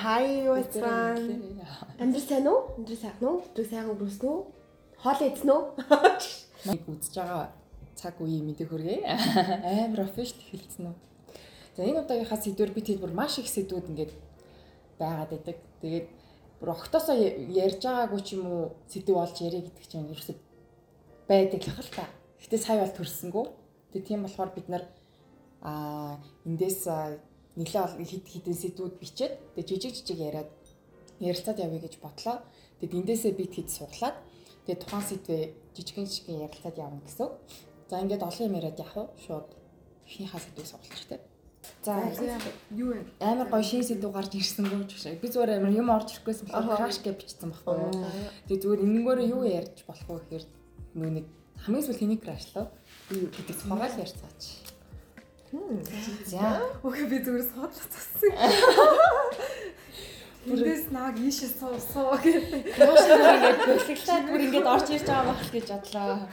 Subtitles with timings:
[0.00, 1.60] Хай юу байна?
[2.00, 2.72] Амьдрал сайн уу?
[2.80, 3.44] Амьдрал сайхан уу?
[3.52, 4.40] Өдрийг сайхан өнгөрөөсөн үү?
[4.96, 5.62] Хоол идсэн үү?
[6.72, 7.52] Нэг үзэж байгаа
[8.00, 9.04] цаг үеийн мэдээ хүргэе.
[9.84, 10.96] Амар офишл хэлсэн үү.
[11.76, 14.12] За энэ удаагийнхаа сэдвэр би тэр бүр маш их сэдвүүд ингээд
[14.96, 15.56] байгаад байдаг.
[15.84, 16.08] Тэгээд
[16.64, 20.40] бүр октосоо ярьж байгаагүй ч юм уу сэдв болж ярих гэдэг чинь ерөөсөд
[21.28, 22.08] байдаг л хэл та.
[22.40, 23.46] Гэтэ сая бол төрсөнгөө.
[23.92, 24.84] Тэгээд тийм болохоор бид нар
[25.60, 26.16] аа
[26.48, 26.88] эндээс
[27.56, 30.50] нэлээ олон хит хитэн сэдвүүд бичээд тэгээд жижиг жижиг яриад
[31.18, 32.42] ярилцаад явъя гэж бодлоо.
[32.80, 34.16] Тэгээд эндээсээ бит хит суглаад
[34.66, 35.42] тэгээд тухайн сэдвээ
[35.74, 37.28] жижигэн жижигэн ярилцаад явна гэсэн.
[37.90, 39.08] За ингээд олон юм яриад явах уу?
[39.26, 39.48] Шууд
[40.06, 41.20] ихнийхээ сэдвээ сугалчих тээ.
[41.82, 41.96] За
[42.70, 43.04] юу вэ?
[43.20, 44.90] амар гоё шин сэдв гарч ирсэн гэж.
[45.20, 47.92] Би зүгээр амар юм орж ирэхгүйсэн болохоор краш гэж бичсэн байхгүй юу.
[48.48, 50.44] Тэгээ зүгээр энэнгөөрөө юу ярьж болох вэ гэхээр
[50.96, 51.26] нэг
[51.64, 52.66] хамгийн сүүл хэний крашлоо
[53.10, 54.42] гэдэг сугаал ярьцаач.
[55.50, 58.32] За Окей би зүгээр суудлаа цасан.
[60.46, 62.64] Эндээс наг ийшээ суу суу гэдэг.
[62.78, 66.30] краш ингээд бэлгэлээд бүр ингээд орж ирж байгаа байх гэж бодлоо.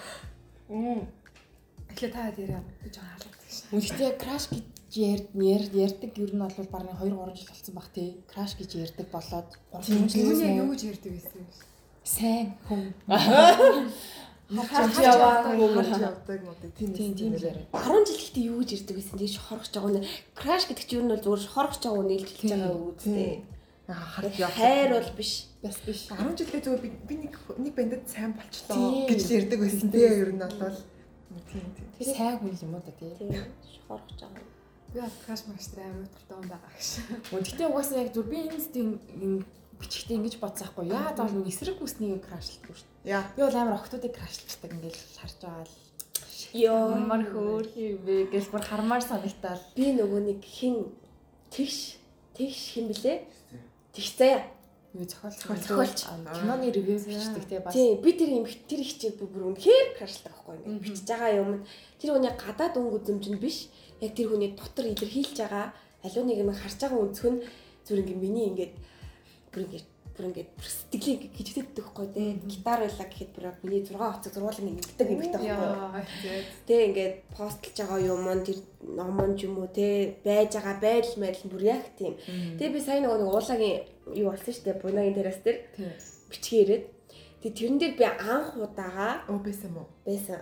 [1.92, 2.62] Эхлээ та хэд яриа
[2.94, 3.68] жоо хаалгадаг шин.
[3.74, 4.64] Үнэхдээ краш гэж
[4.96, 5.28] ярд
[5.76, 8.24] ярьдаг ер нь бол барны 2 3 жил болсон баг тий.
[8.32, 11.50] Краш гэж ярьдаг болоод 3 жил юу гэж ярьдаг байсан юм.
[12.08, 12.94] сайн хүн.
[14.48, 17.68] Харж яваа хүн харж явдаг мод тийм Тийм яриа.
[17.76, 19.20] 10 жил ихтэй юу гэж ирдэг гэсэн.
[19.20, 20.08] Тэгж хорхож байгаа нэ.
[20.40, 23.44] Краш гэдэг чинь ер нь бол зүгээр хорхож байгаа үнэ илж хэлж байгаа үг үстэй.
[23.92, 24.56] Аа харж явдаг.
[24.56, 25.32] Хайр бол биш.
[25.60, 26.00] Бас биш.
[26.08, 30.40] 10 жилдээ зүгээр би нэг нэг бандад сайн болчлоо гэж ярьдаг байсан тийм ер нь
[30.40, 30.80] бол
[31.52, 31.88] тийм тийм.
[32.00, 33.12] Тэр сайн хүн юм уу да тий.
[33.20, 33.52] Тийм
[33.92, 34.48] хорхож байгаа.
[34.96, 36.88] Би краш магчтай амар утгартай юм байгаа гэж.
[37.36, 39.44] Гэхдээ угаасаа яг зүр би энэ сэтийн
[39.80, 40.90] бичгтээ ингэж бодсаахгүй.
[40.90, 43.12] Яа заавал нэг эсрэг хүснийг крашлдаггүй шүү дээ.
[43.14, 43.24] Яа.
[43.36, 45.76] Би бол амар охтуудыг крашлдаг ингээл харж байгаа л.
[46.54, 46.84] Йоо.
[46.98, 49.62] Ямар хөөх юм бэ гэж бүр хармаар санагтаал.
[49.76, 50.90] Би нөгөө нэг хин
[51.54, 52.00] тэгш
[52.34, 53.28] тэгш хин блэ?
[53.94, 54.42] Тэгш заяа.
[54.96, 56.08] Юу зохиол Зохиолч.
[56.08, 57.74] киноны ревю бичдэг те бас.
[57.74, 61.50] Тийм би тэр юм тэр их чиг бүр үнэхээр крашлдаг байхгүй ингээд бичиж байгаа юм.
[62.00, 63.70] Тэр хүний гадаад өнгө үзэмж нь биш.
[64.02, 67.44] Яг тэр хүний дотор илэрхийлж байгаа аливаа нэг юм харж байгаа өнцг нь
[67.86, 68.74] зүр ингээд миний ингээд
[69.58, 69.88] бүр ингээд
[70.18, 72.24] бүр ингээд сэтгэлийг гэж хэлдэг байхгүй те.
[72.50, 76.42] Гитар байлаа гэхэд бүр миний 6 хоцог зургуулын ингэдэг юм байдаг байхгүй.
[76.66, 81.18] Тэ ингээд постлж байгаа юм мөн тэр номон ч юм уу те байж байгаа байдал
[81.22, 82.14] байдал бүр яг тийм.
[82.58, 83.78] Тэгээ би сая нөгөө нэг уулагийн
[84.18, 84.82] юу болсон шүү дээ.
[84.82, 85.94] Бунагийн террас дээр Тийм.
[86.34, 86.84] бичгээрээд
[87.38, 89.86] тэгээ тэрэн дээр би анх удаага Оо байсан уу?
[90.02, 90.42] байсан.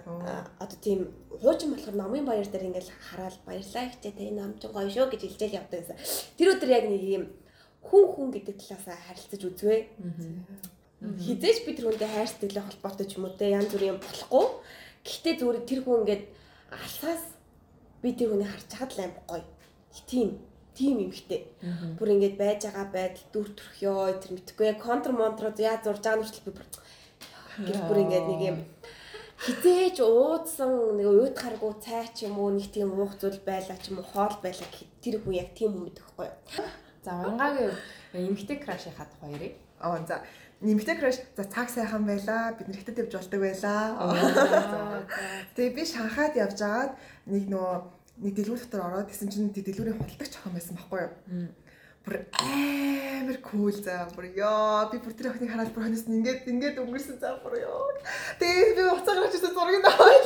[0.64, 1.12] Одоо тийм
[1.44, 5.22] хуучин болохоор номын баяр дээр ингээл хараад баярлаа ихтэй тэ ном ч гоё шүү гэж
[5.28, 6.00] хэлжэл явдаг гэсэн.
[6.40, 7.26] Тэр өдөр яг нэг юм
[7.86, 9.78] хүн хүн гэдэг талаасаа харилцаж үзвэ.
[11.22, 14.46] Хизээч би тэр хүнтэй хайр сэтгэлээ холбоотой ч юм уу те янз бүрийн юм болохгүй.
[15.06, 16.24] Гэхдээ зүгээр тэр хүн ингээд
[16.74, 17.24] алсаас
[18.02, 19.46] би тэр хүнийг харж хаад л аим гоё.
[20.10, 20.30] Тийм
[20.74, 21.42] тийм юм хтэй.
[21.98, 26.20] Бүр ингээд байж байгаа байдал дүр төрх ёо тэр мэдхгүй контр монтро яа зурж байгаа
[26.20, 26.68] нүртэл би бүр
[27.70, 28.60] гэх бүр ингээд нэг юм
[29.44, 34.00] хизээч уудсан нэг уйдгаргүй цай ч юм уу нэг тийм уух зүйл байлаа ч юм
[34.00, 36.28] уу хоол байлаа гэхэд тэр хүн яг тийм хүн юу?
[37.06, 37.72] За Вангагийн
[38.14, 39.54] эмгтэй крашийн хат хоёрыг.
[39.80, 40.26] Аа за
[40.62, 45.06] нэмэгтэй краш за цаг сайхан байла бид нэр ихтэй тавьж болдог байла.
[45.54, 46.92] Тэгээ би шанхаад явж агаад
[47.30, 47.70] нэг нөө
[48.26, 51.14] нэг дэлгүүр дотор ороод гэсэн чинь тэг дэлгүүрийн худалдагч охин байсан байхгүй юу?
[52.06, 56.50] Бүр амар кул за бүр ёо би бүр тэр охиныг хараад бүр хонос нь ингээд
[56.50, 57.94] ингээд өнгөрсөн за бүр ёо.
[58.42, 60.26] Тэгээ би уцаа гарч ирсэн зургийг аваад.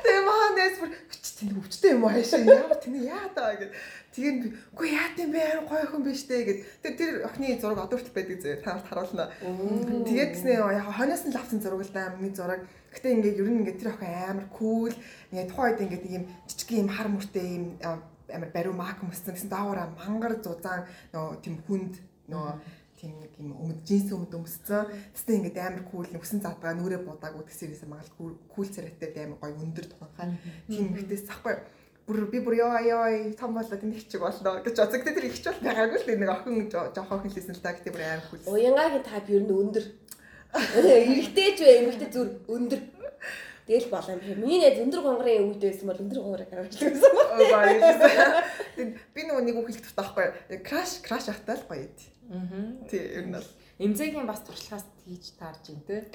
[0.00, 3.72] Тэгээ маанаас бүр хүч тэнд өвчтэй юм уу хайшаа яа тэний яа таа гэд.
[4.12, 4.40] Тэгээд
[4.76, 6.60] үгүй яа тийм бэ амар гоё охин биш дээ гэд.
[6.84, 9.24] Тэр тэр охины зураг одоо хүртэл байдаг зөө танарт харуулна.
[10.04, 12.60] Тэгээд гэснээ яг хоньоос нь лавсан зураг л да миний зураг.
[12.92, 14.92] Гэтэ ингээд ер нь ингээд тэр охин амар кул.
[15.32, 19.32] Ингээд тухайн үед ингээд нэг юм жижиг юм хар мөртэй юм амар бариу мак мөссөн
[19.32, 21.94] гэсэн даавараа мангар зузаан нөө тийм хүнд
[22.28, 22.48] нөө
[23.00, 24.92] тийм нэг юм өмд джинс өмд өмссөн.
[25.16, 29.86] Тэстэй ингээд амар кул нүсэн задгаа нүрээ будаагүй тэсэрээс магал кул царайтай амар гоё өндөр
[29.90, 30.36] тухайхаа
[30.68, 31.56] тийм ихтэйс захгүй.
[32.12, 35.48] Бүр би бүр ёо ёо том болоод их чиг болно гэж боцог тэр их ч
[35.48, 38.52] бол байгаагүй л нэг охин жоохон хэлсэн л та гэтээ бүр амар кул.
[38.52, 39.84] Уянгагийн тайп ер нь өндөр.
[40.52, 42.80] Эрэгтэй ч вэ, эмэгтэй зүр өндөр.
[43.64, 44.36] Тэгэл болоо юм шиг.
[44.36, 47.22] Миний найз өндөр гонгорын үед байсан бол өндөр гонгорыг гаргаж байсан ба.
[47.32, 48.44] Оо баярлалаа.
[49.16, 50.60] Би нөгөө нэг туфта байхгүй.
[50.68, 52.12] Краш краш ахтаа л гоё идэв.
[52.28, 52.84] Аа.
[52.92, 53.48] Тий ер нь бол.
[53.80, 56.12] Эмзэгийн бас туршлагаас хийж таарж ин тээ.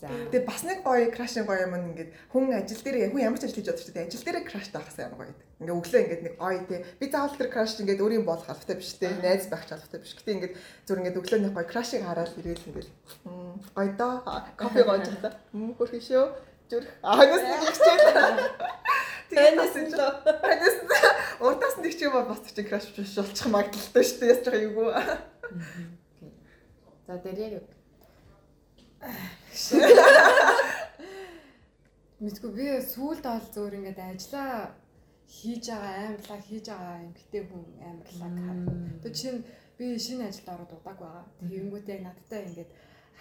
[0.00, 3.60] Тэгээ бас нэг гоё крашын гоё юм ингээд хүн ажил дээр хүн ямар ч ажил
[3.60, 4.08] хийж бодож дээ.
[4.08, 5.48] Ажил дээр краш таахсан юм гоё идэв.
[5.60, 6.80] Ингээ өглөө ингээд нэг гоё тий.
[6.96, 9.12] Би заавал тэр краш ингээд өөрийн болох албатай биш тий.
[9.20, 10.16] Найз байх ч албатай биш.
[10.16, 10.54] Гэтэ ингээд
[10.88, 12.88] зүр ингээд өглөө нэг гоё крашыг хараад ирээл ингээд
[13.76, 14.24] гоё доо.
[14.56, 15.36] Кофе гоож та.
[15.52, 16.24] Мм хөрхөн шүү.
[16.70, 16.88] Зүрх.
[17.04, 18.08] Анаас нэг хичээл.
[19.30, 20.10] Танаас лөө.
[20.40, 20.90] Танаас нь
[21.44, 24.32] урдаас нэг ч юм бас чинь краш биш болчих магадлалтай шүү дээ.
[24.32, 24.88] Яаж байгаа юу?
[27.06, 27.79] За дээр яг
[32.20, 34.76] Мэдгүй би сүүлд ол зөөр ингээд ажиллаа
[35.30, 39.00] хийж байгаа амарлаа хийж байгаа юм гэтээ хүн амарлаа харна.
[39.00, 39.40] Тэгээ чинь
[39.78, 41.24] би шинэ ажилд ороод удааг байгаа.
[41.40, 42.70] Тэгэнгүүт яг надтай ингээд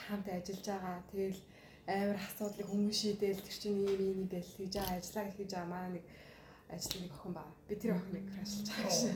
[0.03, 0.97] хамт ажиллаж байгаа.
[1.11, 1.39] Тэгэл
[1.87, 5.87] амар асуудлыг хүмүүс шийдээл тэр чинь ийм ийм гээл хийж байгаа ажиллаа хийж байгаа маа
[5.95, 6.05] нэг
[6.75, 7.55] ажлын нэг охин байгаа.
[7.67, 9.13] Би тэр охиныг крашлж байгаа шээ.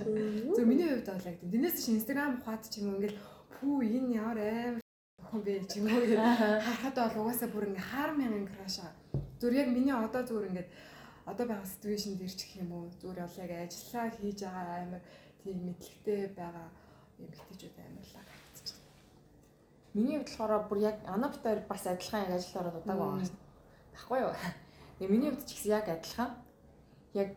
[0.55, 3.19] Зөв миний хувьд бол яг дэнээс чи инстаграм ухаад ч юм уу ингээл
[3.53, 4.82] пүү энэ ямар амар
[5.33, 6.13] охин бэ ч юм уу гэж
[6.61, 8.93] харахад бол угаасаа бүр ингээ хаар мянган краш аа.
[9.41, 10.69] Зүр яг миний одоо зүгээр ингээд
[11.25, 15.01] одоо байгаа ситүэйшн дээр ч гэх юм уу зүгээр бол яг ажиллаа хийж байгаа амар
[15.41, 16.67] тийм мэдлэгтэй байгаа
[17.17, 18.41] эмэгтэйчүүд амарлаа байна.
[19.97, 23.29] Миний хувьд болохоор бүр яг анаптай бас адилхан яг ажилд ороод удааг байгаа.
[23.93, 24.33] Баггүй юу?
[24.97, 26.31] Тэгээ миний хувьд ч гэсэн яг адилхан.
[27.13, 27.31] Яг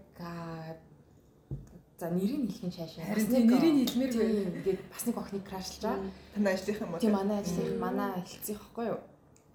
[1.99, 3.05] за нэрийг хэлэх нь шаашаа.
[3.09, 4.53] Харин тийм нэрийг хэлмээр байна.
[4.61, 6.13] Ингээд бас нэг охиныг крашлж байгаа.
[6.35, 7.01] Танай ажлынх юм уу?
[7.01, 9.01] Тийм манай ажлын манай хэлцэх байхгүй юу?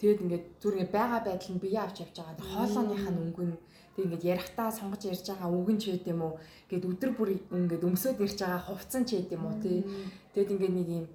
[0.01, 2.35] Тэгээд ингээд зүр ингээд байгаа байдал нь бие авч явж байгаа.
[2.38, 3.57] Тэгээд хоолойных нь өнгө нь
[3.93, 6.33] тэг ингээд ярахтаа сонгож ярьж байгаа үг нь ч байд юм уу?
[6.65, 9.85] Ингээд өдөр бүр ингээд өмсөд ярьж байгаа хувцсан ч байд юм уу тий.
[10.33, 11.05] Тэгэд ингээд нэг юм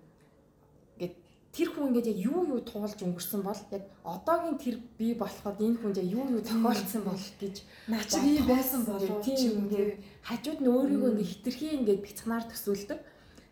[1.57, 5.81] тэр хүн ингээд яг юу юу туулж өнгөрсөн бол яг одоогийн тэр би болоход энэ
[5.81, 7.57] хүнд яг юу юу тохиолдсон бол гэж
[7.89, 13.01] Наа чи би байсан болов тийм ингээд хажууд нь өөрийгөө ингээд хитрхи ингээд бяцхнаар төсөөлдөг.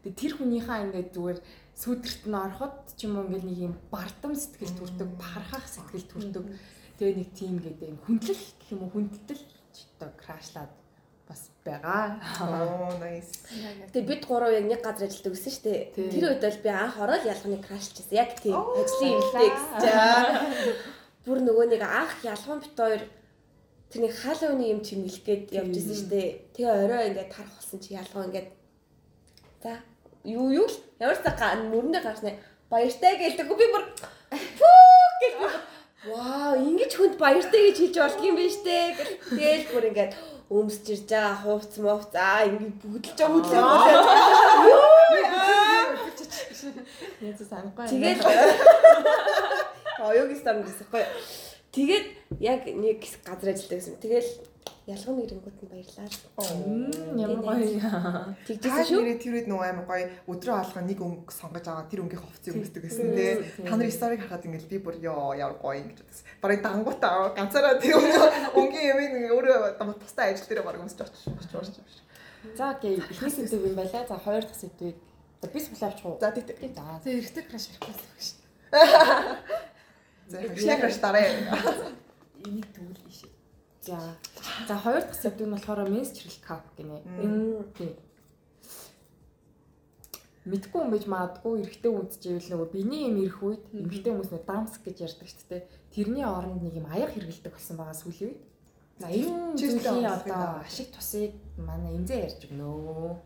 [0.04, 1.38] Тэгээ тэр хүнийхээ ингээд зүгээр
[1.80, 6.44] сүдэрт нь ороход ч юм уу ингээд нэг юм бардам сэтгэл төрдөг, пархах сэтгэл төрдөг.
[7.00, 9.42] Тэгээ нэг тийм гэдэг юм хүндлэл гэх юм уу хүндтэл
[9.72, 10.83] ч одоо крашлаад
[11.28, 12.20] бас байгаа.
[12.40, 13.32] Оо, nice.
[13.92, 15.80] Тэгээ бид гурав яг нэг газар ажилладаг гэсэн шүү дээ.
[15.96, 18.14] Тэр үед бол би анх ороод ялганы крашлчихсан.
[18.14, 19.60] Яг тийм ажлын эмэгтэй гэж.
[21.24, 23.02] Бүр нөгөө нэг анх ялган бит хоёр
[23.88, 26.28] тэр нэг халууны юм чимэлэх гээд явж исэн шүү дээ.
[26.52, 28.48] Тэгээ орой ингээд тарах болсон чи ялган ингээд
[29.64, 29.80] за
[30.28, 30.68] юу юу
[31.00, 32.34] ямар га мөрөндөө гарснаа
[32.68, 33.48] баяртай гэлдэг.
[33.48, 33.84] Би бүр
[34.34, 35.34] фүү гэж
[36.04, 38.92] Вау, ингэж хүнд баяртай гэж хэлж байна штэ.
[38.92, 39.16] гэл.
[39.40, 40.12] Тэгэл бүр ингээд
[40.52, 44.04] өмсөж ирж байгаа хувц мовц аа ингээд бүгдэлж байгаа хөдлөө.
[47.24, 47.88] Яа санахгүй.
[47.88, 48.20] Тэгээд
[50.04, 51.04] оюугийн стам гэсэхгүй.
[51.72, 52.06] Тэгээд
[52.44, 53.96] яг нэг газар ажилладаг гэсэн.
[54.04, 54.28] Тэгэл
[54.84, 56.08] ялган нэрэнгүүт нь баярлаа.
[57.16, 57.80] Ямар гоё.
[58.44, 59.00] Тэгжсэн шүү.
[59.00, 62.52] нэрээ тэр үед нөгөө амар гоё өдрөө алга нэг өнгө сонгож аваад тэр өнгийн хувцсыг
[62.52, 63.64] өмсдөг гэсэн Тийм, тий.
[63.64, 66.24] Та нарын сториг харахад ингээл би бүр ёо ямар гоё юм гэж бодсон.
[66.44, 71.96] Барыг дангуутаа ганцаараа тэр юм нэг өөрөө тустай ажил дээр барыг өмсөж очиж очиж.
[72.52, 74.04] За окей, эхний сэдв юм байлаа.
[74.04, 75.00] За хоёр дахь сэдвийг
[75.40, 76.20] за би суулаа авчих уу?
[76.20, 76.44] За тий.
[76.76, 78.44] За эргэдэг краш байх шүү.
[80.28, 81.24] За хэвшнэкраш дараа.
[82.44, 83.33] Энийг тэгвэл биш.
[83.84, 83.98] За.
[84.68, 87.04] За хоёр дахь сэдв нь болохоор menstrual cup гинэ.
[87.04, 87.64] Мм.
[87.76, 87.92] Тийм.
[90.44, 94.76] Мэдгүй юм байж магадгүй эрэгтэй үдчихвэл нөгөө биений юм ирэх үед эрэгтэй хүмүүс нэг дамс
[94.80, 95.62] гэж ярьдаг шүү дээ.
[95.92, 98.42] Тэрний оронд нэг юм аяг хэрэгэлдэг болсон байгаа сүүлийн үед.
[99.00, 103.16] За энэ зүйлийн одоо ашиг тусыг манай эмзээ ярьж өгнө.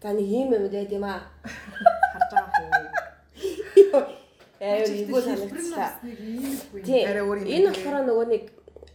[0.00, 1.32] За нэг юм юм дээд юм аа.
[1.44, 4.20] Харж байгаа хөө.
[4.60, 6.84] Аа юу юм.
[6.84, 7.08] Тийм.
[7.08, 7.48] Арай өөр юм.
[7.48, 8.44] Энэ болохоор нөгөө нэг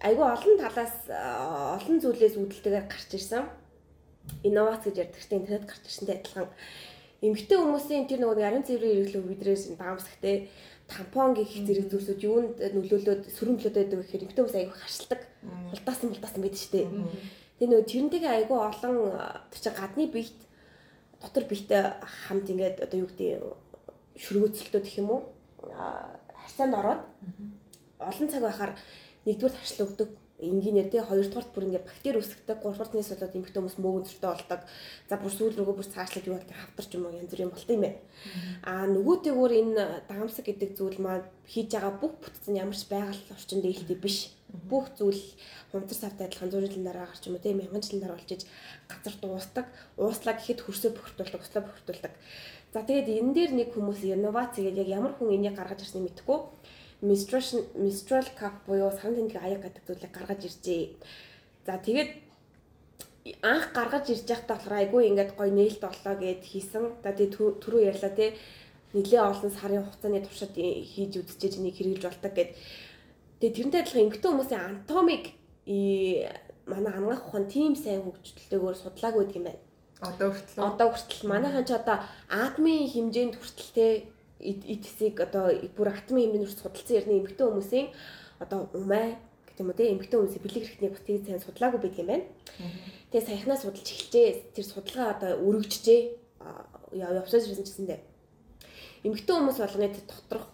[0.06, 3.46] айгүй олон талаас а, олон зүйлээс үүдэлтэйгээр гарч ирсэн.
[4.46, 6.50] Инновац гэж ярьдаг чинь интернет гарч ирсэнтэй адилхан.
[7.26, 10.50] Эмэгтэй хүмүүсийн тэр нөгөө ариун цэврийн хэрэглээ бидрээс даамсгтэй
[10.86, 15.22] тампон гэх зэрэг зүйлсүүд юунд нөлөөлөд сөрөмлөд байдаг гэхээр эмэгтэй хүмүүс айгүй харшилдаг.
[15.74, 16.88] Хулдаасан булдаасан байдаг шүү дээ.
[17.58, 18.96] Тэгээ нөгөө тэрнтэйгээ айгүй олон
[19.50, 20.40] тэр чинь гадны биет
[21.18, 23.42] дотор биетэй хамт ингээд одоо юу гэдэг
[24.22, 25.22] шүргөөцөлтөө гэх юм уу?
[26.46, 27.02] харьцаанд ороод
[28.00, 28.72] олон цаг байхаар
[29.26, 30.10] нэгдүгээр харшлаа өгдөг.
[30.36, 34.62] Энгийнээр тий хоёрдугаарт бүр ингээд бактери үүсгдэг гуравдугаарт нийс болоод эмэгтэй хүмүүс мөөгөн зөртэй болдог.
[35.08, 37.82] За бүр сүүл рүүгээ бүр цаашлаад юу гэдэг хавтарч юм уу янз бүрийн болт юм
[37.88, 38.00] байна.
[38.68, 43.64] А нөгөөтэйгөр энэ дагамсаг гэдэг зүйл маань хийж байгаа бүх бүтцэн ямар ч байгаль орчин
[43.64, 44.36] дээлтэй биш.
[44.52, 45.24] Бүх зүйл
[45.72, 48.42] хунтар савтай адилхан 100 жилийн дараа гарч юм уу тий 1000 жилийн дараа болчиж
[48.92, 49.66] газар дуустдаг
[49.96, 52.14] ууслаа гэхэд хөрсөө бохирдуулдаг услаа бохирдуулдаг.
[52.76, 56.40] За тэгээд энэ дээр нэг хүмүүс инновац гэдэг яг ямар хүн энийг гаргаж ирснийг мэдэхгүй
[57.10, 60.84] menstruation menstrual cup буюу санал тэмдэг аяг гэдэг зүйлийг гаргаж иржээ.
[61.66, 62.12] За тэгээд
[63.42, 66.84] анх гаргаж ирж байхдаа болохоор айгүй ингээд гоё нээлт боллоо гэд хийсэн.
[67.04, 68.34] За төр- түрүү ярьлаа те
[68.94, 72.52] нэлээ олон сарын хугацааны туршид хийж үзчихэж энийг хэрэгжилж болдог гэд.
[73.40, 75.26] Тэгээд тэрнтэй адилхан эмэгтэй хүмүүсийн анатомик
[76.66, 79.62] манай ангаах ухаан тийм сайн хөгжөлтэйгээр судлаагүй юм байна.
[80.02, 81.98] Одоо хүртэл Одоо хүртэл манайхан ч одоо
[82.30, 83.86] атомын хэмжээнд хүртэл те
[84.46, 87.88] эд эдсийг одоо бүр хэмжээнд хүртэл судалсан ярины эмэгтэй хүмүүсийн
[88.40, 92.00] одоо умай гэх юм уу те эмэгтэй хүмүүсийн бэлэг хэрэгтний бас тийг сайн судлаагүй байдаг
[92.00, 92.26] юм байна.
[93.12, 94.30] Тэгээ саяхнаа судалж эхэлжээ.
[94.54, 96.02] Тэр судалгаа одоо өргөжжээ.
[96.94, 98.00] Явсаж ирсэн гэсэндээ.
[99.08, 100.46] Эмэгтэй хүмүүс болгоны тэр доторх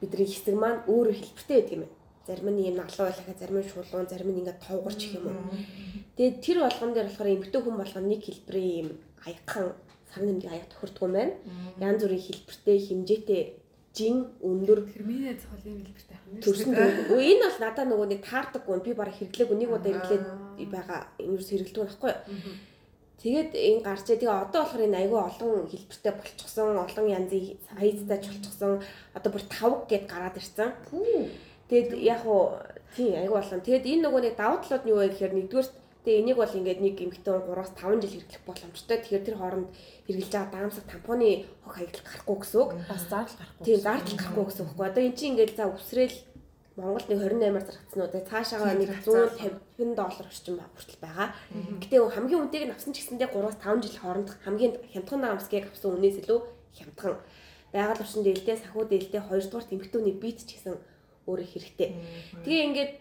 [0.00, 1.96] бидний хэсэг маань өөрөө хэлбэртэй байдаг юм байна.
[2.26, 5.56] Зарим нь юм налуу байлаа, зарим нь шулуун, зарим нь ингээд товгорч гэх юм уу.
[6.16, 8.88] Тэгээд тэр болгон дээр болохоор эмэгтэй хүн болгоно нэг хэлбэрийн юм
[9.24, 9.66] аягхан
[10.14, 11.34] сар нэмгийн аяг тохирдгоо юм байна.
[11.82, 13.42] Янз бүрийн хэлбэртэй, хэмжээтэй
[13.94, 16.42] жин өндөр Терминээ цохолын хэлбэртэй хам.
[16.42, 17.18] төрсөн дөө.
[17.18, 18.78] Энэ бол надаа нөгөө нэг таардаггүй.
[18.82, 20.24] Би бараг хэрэглээгүй нэг удаа хэрэглээд
[20.70, 21.00] байгаа.
[21.22, 22.54] Энэ юус хэрэглэдэг байхгүй юу?
[23.22, 28.72] Тэгээд энэ гарч тэгээ одоо болохоор энэ айгүй олон хэлбэртэй болчихсон, олон янзын сайзтай болчихсон.
[29.14, 30.70] Одоо бүр тавг гэд гараад ирсэн.
[31.70, 32.58] Тэгээд яг уу
[32.92, 33.62] тийм айгүй болон.
[33.62, 35.68] Тэгээд энэ нөгөө нэг давуу талууд нь юу вэ гэхээр нэгдүгээр
[36.04, 38.96] тэгээ энийг бол ингээд нэг эмэгтэй 3-5 жил хэрэглэх боломжтой.
[39.00, 39.68] Тэгэхээр тэр хооронд
[40.04, 42.70] хэрэгжилж байгаа даамсаг тампоны хог хаягдал гарахгүй гэсэн үг.
[42.84, 43.64] Бас зардал гарахгүй.
[43.64, 44.80] Тийм зардал гарахгүй гэсэн үг.
[44.84, 46.18] Одоо эн чинь ингээд за үсрээл
[46.74, 48.10] Монголд нэг 28-аар зарагдсан уу.
[48.10, 51.28] Тэгээ цаашаагаа нэг 150 доллар орчим хүртэл байгаа.
[51.78, 56.26] Гэтэ хамгийн үнэтэйг нь авсан ч гэсэндээ 3-5 жил хооронд хамгийн хямдхан даамсгийг авсан үнээс
[56.26, 56.38] илүү
[56.74, 57.14] хямдхан.
[57.70, 60.74] Байгаль орчин дээлтэй, сахуу дээлтэй хоёрдугаар эмэгтэйний бит ч гэсэн
[61.30, 61.88] өөрөө хэрэгтэй.
[62.42, 62.92] Тэгээ ингээд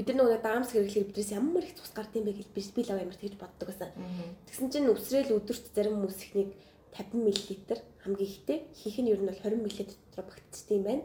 [0.00, 3.16] бид нар нөгөө даамс хэрэглэхээр бидрээс ямар их цус гардыг бэ гэж би лав ямар
[3.20, 3.92] тэгж боддог байсан.
[4.48, 6.56] Тэгсэн чинь үсрээл өдөрт зарим хүмүүс ихнийг
[6.96, 7.36] 50 мл
[8.00, 11.04] хамгийн ихтэй хийх нь ер нь бол 20 мл дотор багтцдаг юм байна.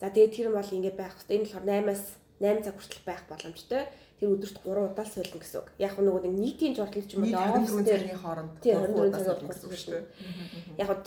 [0.00, 2.04] За тэгээд тэр нь бол ингэ байх хэвээр энэ болохоор 8-аас
[2.40, 3.82] 8 цаг хүртэл байх боломжтой.
[4.18, 5.68] Тэр өдөрт 3 удаа суулна гэсэн үг.
[5.78, 9.70] Яг нөгөө нэг нийтийн журдал ч юм уу офс дээр хооронд тийм 24 цагаар болсон
[9.70, 10.06] шүү дээ.
[10.82, 11.02] Яг нь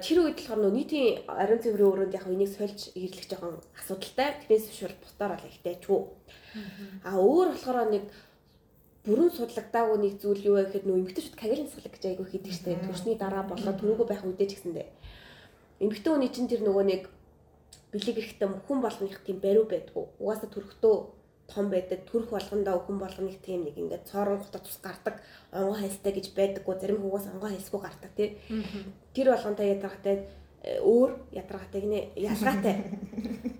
[0.00, 4.28] тэр үед болохоор нөгөө нийтийн ариун цэврийн өрөөнд яг энийг сольж ирлэх жоохон асуудалтай.
[4.48, 6.00] Тэрнээс биш бол бутаар бол ихтэйчгүй.
[7.04, 8.04] А өөр болохоор нэг
[9.04, 12.80] бүрэн судлагдаагүй нэг зүйл юу вэ гэхэд нөө эмгтээчүүд кагалин судлаг гэж айгүй хийдэг штеп.
[12.88, 14.88] Төрсний дараа болоод түрүүгөө байх үедээ ч гэсэндээ.
[15.84, 17.02] Эмгтээ хүний чинь тэр нөгөө нэг
[17.92, 20.04] бэлэг эрэхтэн хүн болгоных тийм бариу байдгүй.
[20.16, 20.96] Угаасаа төрхтөө
[21.48, 22.04] том байдаг.
[22.08, 25.20] Төрх болгондоо хүн болгоных тийм нэг ингээд цоорон гутаа тус гардаг.
[25.52, 26.74] Онгоо хайлттай гэж байдаггүй.
[26.80, 28.38] Зарим хүмүүс онгоо хайлсгүй гардаг тий.
[29.14, 30.28] Тэр болгонтой ядаргатай
[30.80, 32.74] өөр ядаргатай гинэ ялгаатай.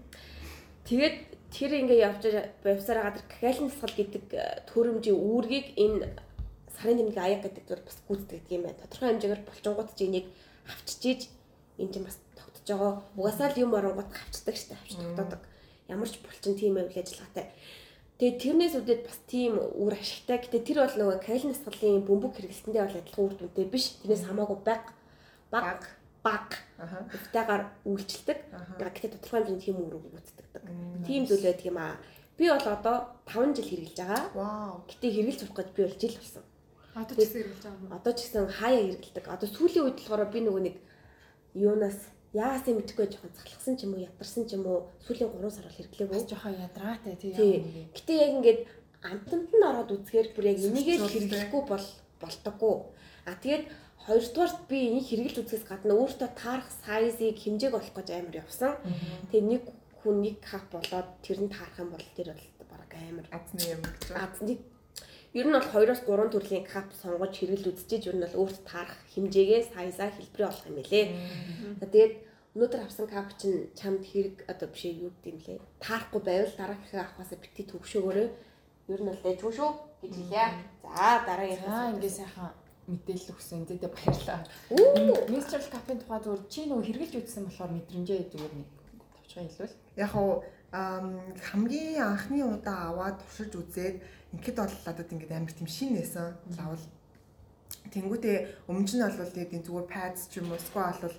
[0.88, 1.16] Тэгээд
[1.52, 2.22] тэр ингээ явж
[2.64, 4.24] явсараа гадар калин насгал гэдэг
[4.72, 6.12] төрөмжийн үүргийг энэ
[6.76, 8.80] сарын тэмдэг аяг гэдэг зүйл бас гүйцэтгэдэг юм байна.
[8.82, 10.26] Тодорхой хэмжээгээр булчингууд чи энийг
[10.66, 11.20] авчиж
[11.78, 12.92] энэ чинь бас тогтож байгаа.
[13.16, 15.40] Угаасаа л юм оронгууд авчдаг штэ авч тогтоодог.
[15.88, 17.52] Ямар ч булчин тийм байв ажиллагаатай.
[18.14, 20.38] Тэгээ тэрнээс үүдээд бас тийм үр ашигтай.
[20.38, 23.98] Гэтэ тэр бол нөгөө калин насгалын бөмбөг хэрэглэсэндээ бол адилхан үр дүнтэй биш.
[24.00, 24.84] Тэрнээс хамаагүй баг
[25.50, 25.82] баг
[26.24, 26.48] баг
[26.78, 28.38] өвтөгаар үйлчлдэг.
[28.80, 30.62] Гэтэ тодорхой хэмжээнд тийм үр гүйцэтгэдэг.
[31.04, 31.98] Тийм зүйл байдаг юм аа.
[32.38, 34.22] Би бол одоо 5 жил хэрэгжилж байгаа.
[34.32, 34.86] Вау.
[34.88, 36.44] Гэтэ хэрэгжилж сурах гэж би бол жил болсон.
[36.94, 37.92] Одоо ч гэсэн хэрэгжилж байгаа юм?
[37.98, 39.24] Одоо ч гэсэн хаяа хэрэгэлдэг.
[39.26, 40.76] Одоо сүүлийн үед болохоор би нөгөө нэг
[41.54, 41.98] юунаас
[42.34, 45.78] яасан мэдхгүй жоохон залхсан ч юм уу ядарсан ч юм уу сүүлийн 3 сар бол
[45.78, 46.18] хэрэглээгүй.
[46.26, 47.32] Жоохон ядраатай тий.
[47.32, 47.54] Тий.
[47.94, 48.60] Гэтэ яг ингээд
[49.06, 51.86] амтанд нь ороод үзэхээр бүр яг энийгээ хэрэглэхгүй бол
[52.18, 52.76] болдоггүй.
[53.30, 53.64] А тэгээд
[54.04, 58.72] хоёрдугаарт би энийг хэрэглэж үзэхээс гадна өөртөө таарах сайзыг хэмжээг олох гэж амар явсан.
[59.30, 59.62] Тэгээ нэг
[60.02, 63.80] хүн нэг кап болоод тэр нь таарах юм бол тэр бол бараг амар Азны юм
[63.80, 64.28] гэж байна.
[64.28, 64.54] Азны
[65.34, 69.02] Ер нь бол 2-оос 3 төрлийн кап сонгож хэрэгэл үзчихэж ер нь бол өөрт таарах
[69.18, 71.10] хэмжээгээ сайзаа хэлбэрээ олох юм билэ.
[71.82, 72.14] За тэгээд
[72.54, 75.58] өнөөдөр авсан кап чинь чамд хэрэг одоо биш юу гэдэг юм лээ.
[75.82, 78.28] Таарахгүй байвал дараагийнхаа авахаасаа бити төгшөөгөөрөө
[78.94, 79.70] ер нь бол дэжгүй шүү
[80.06, 80.46] гэж хэлье.
[80.86, 82.50] За дараагийнхаа Аа ингээ сайхан
[82.86, 84.38] мэдээлэл өгсөн зэдэ баярлаа.
[84.70, 85.18] Үу.
[85.34, 88.68] Menstrual cup-ын тухай зүгээр чи нөгөө хэрэгжилж үзсэн болохоор мэдрэмжээ зүгээр нэг
[89.18, 89.76] товчхон хэлвэл.
[89.98, 90.32] Яг уу
[90.74, 91.06] ам
[91.38, 93.96] хамгийн анхны удаа аваад туршиж үзээд
[94.34, 96.84] ингээд бол надад ингээд амар тийм шин нэсэн лавл
[97.92, 101.18] Тэнгүүтээ өмнө нь бол энэ зүгээр pads ч юм уу эсвэл бол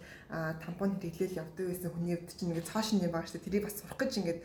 [0.60, 3.46] тампон хэрэглээл явдаг байсан хүний хувьд чинь ингээд цааш нь юм байгаа шүү дээ.
[3.46, 4.40] Тэрийг бас сурах гэж ингээд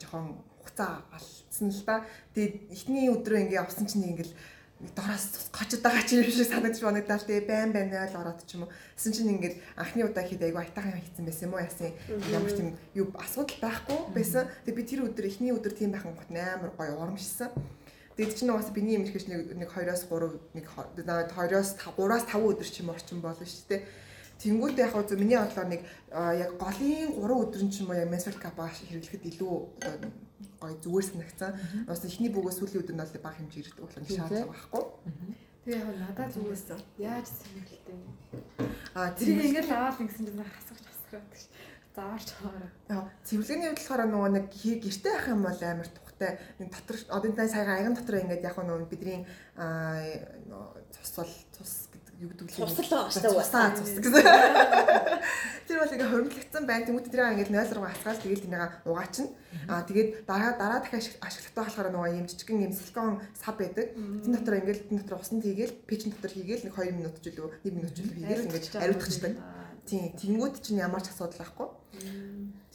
[0.00, 0.26] жоохон
[0.64, 1.96] хугацаа алдсан л да.
[2.32, 4.32] Тэгээд эхний өдрөө ингээд авсан чинь ингээд
[4.76, 8.68] дороос гочод байгаа ч юм шиг санагдаж банагдал тэгээ байн байна л ороод ч юм
[8.68, 8.72] уу.
[8.92, 11.96] Тэсэн чинь ингээд анхны удаа хэд айгу айтаахан хийсэн байсан юм уу яасан
[12.28, 14.44] ямар ч тийм юу асуудал байхгүй байсан.
[14.68, 17.56] Тэгээ би тэр өдөр эхний өдөр тийм байхын гот амар гоё урамшсан.
[18.20, 22.84] Тэгээд чинь угаасаа биний эмэрхэж нэг нэг 2-оос 3 нэг 2-оос 3-аас 5 өдөр ч
[22.84, 23.80] юм орчин болно шүү дээ.
[24.44, 28.36] Тэнгүүтээ яг хөө миний бодлоор нэг яг голын 3 өдөр ч юм уу яг menstrual
[28.36, 30.12] cup хэрэглэхэд илүү одоо
[30.60, 31.52] гоё зүгээр санагцсан.
[31.88, 34.84] Бас эхний бүгөөс сүүлийн өдөр нь бол бага хэмжээ ирдэг болох нь шаардлага байхгүй.
[35.66, 36.64] Тэгээ яг надад зүгээс
[37.00, 37.98] яаж сэргэлтэй.
[38.94, 41.44] А Тэрийг ингээл аваад ингэсэн чинь хасгаж хасгаад гэж.
[41.96, 42.70] Заварч хоороо.
[42.92, 46.32] Яа, цэвэрлэгийн хувьд болохоор нөгөө нэг хий гэрте байх юм бол амар тухтай.
[46.60, 49.24] Нэг дотор одоо энэ сая аяган дотор ингээд яг нөгөө бидний
[49.56, 50.04] аа
[50.92, 51.16] цус
[51.56, 51.85] цус
[52.20, 53.34] юу гэдэг Цусал байгаа шүү дээ.
[53.36, 54.24] Цусаа цус гэсэн.
[55.66, 56.86] Тэр бол ингээ хоригдлогдсон байна.
[56.86, 59.26] Тэмүүт тэрийг ингээ 0 руу хасгаал тэгэл тэрийг угаачна.
[59.68, 63.92] Аа тэгээд дараа дараа дахиад ашигладаг болохоор нөгөө юм жижигэн юм силикон сав байдаг.
[63.92, 67.66] Тэн дотор ингээ тэн дотор усан тийгээл печн дотор хийгээл нэг 2 минут ч үлээ
[67.66, 69.34] 1 минут ч үлээ хийгээл ингээ ариутгачдаг.
[69.86, 70.14] Тийм.
[70.18, 71.68] Тэнгүүд чинь ямар ч асуудал байхгүй.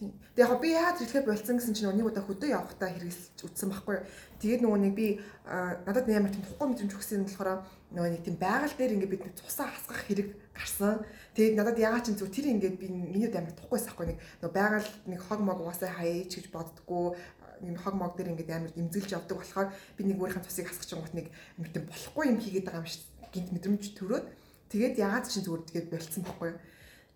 [0.02, 0.18] Тийм.
[0.34, 4.02] Тэгээ яг би яагаад хэрэглэхэ болцсон гэсэн чинь нэг удаа хөдөө явахдаа хэрэглэж үтсэн байхгүй.
[4.42, 7.62] Тэгээд нөгөө нэг би надад ямар тийм тухгүй мэдрэмж өгсөн нь болохоор
[7.94, 11.06] нөгөө нэг тийм байгаль дээр ингээд бид цусаа хасгах хэрэг гарсан.
[11.38, 14.90] Тэгээд надад яагаад ч зү тэр ингээд би миний амар тухгүйс ахгүй нэг нөгөө байгаль
[15.06, 17.14] нэг хог мог угаасаа хаяач гэж боддгоо
[17.62, 21.14] юм хог мог дээр ингээд амар имзэлж явдаг болохоор би нэг өөрийнхөө цусыг хасгах чингууд
[21.14, 21.30] нэг
[21.62, 24.26] амар тийм болохгүй юм хийгээд байгаа юм шиг гинт мэдрэмж төрөөд
[24.74, 26.52] тэгээд яагаад ч зүгээр тэгээд болцсон байхгүй.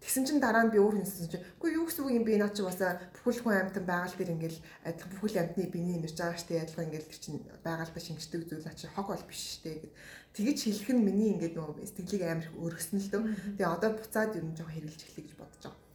[0.03, 2.51] Тэгсэн чинь дараа нь би өөр хүнсэн чинь үгүй юу гэсэн үг юм би наа
[2.51, 6.61] чи бас бүхэл хүн амьтан байгаль дээр ингээл адилхан бүхэл амьтны биений нэрж байгаа штэ
[6.61, 9.93] адилхан ингээл тэр чинь байгальдаа шингэдэг зүйл ачи хог бол биш штэ гэд
[10.35, 13.23] тэгэж хэлэх нь миний ингээд нөгөө сэтгэлийг амар өргөсөн л дөө.
[13.55, 15.85] Тэгээ одоо буцаад ер нь жоохон хэрэгжилж эхлэе гэж бодож байгаа.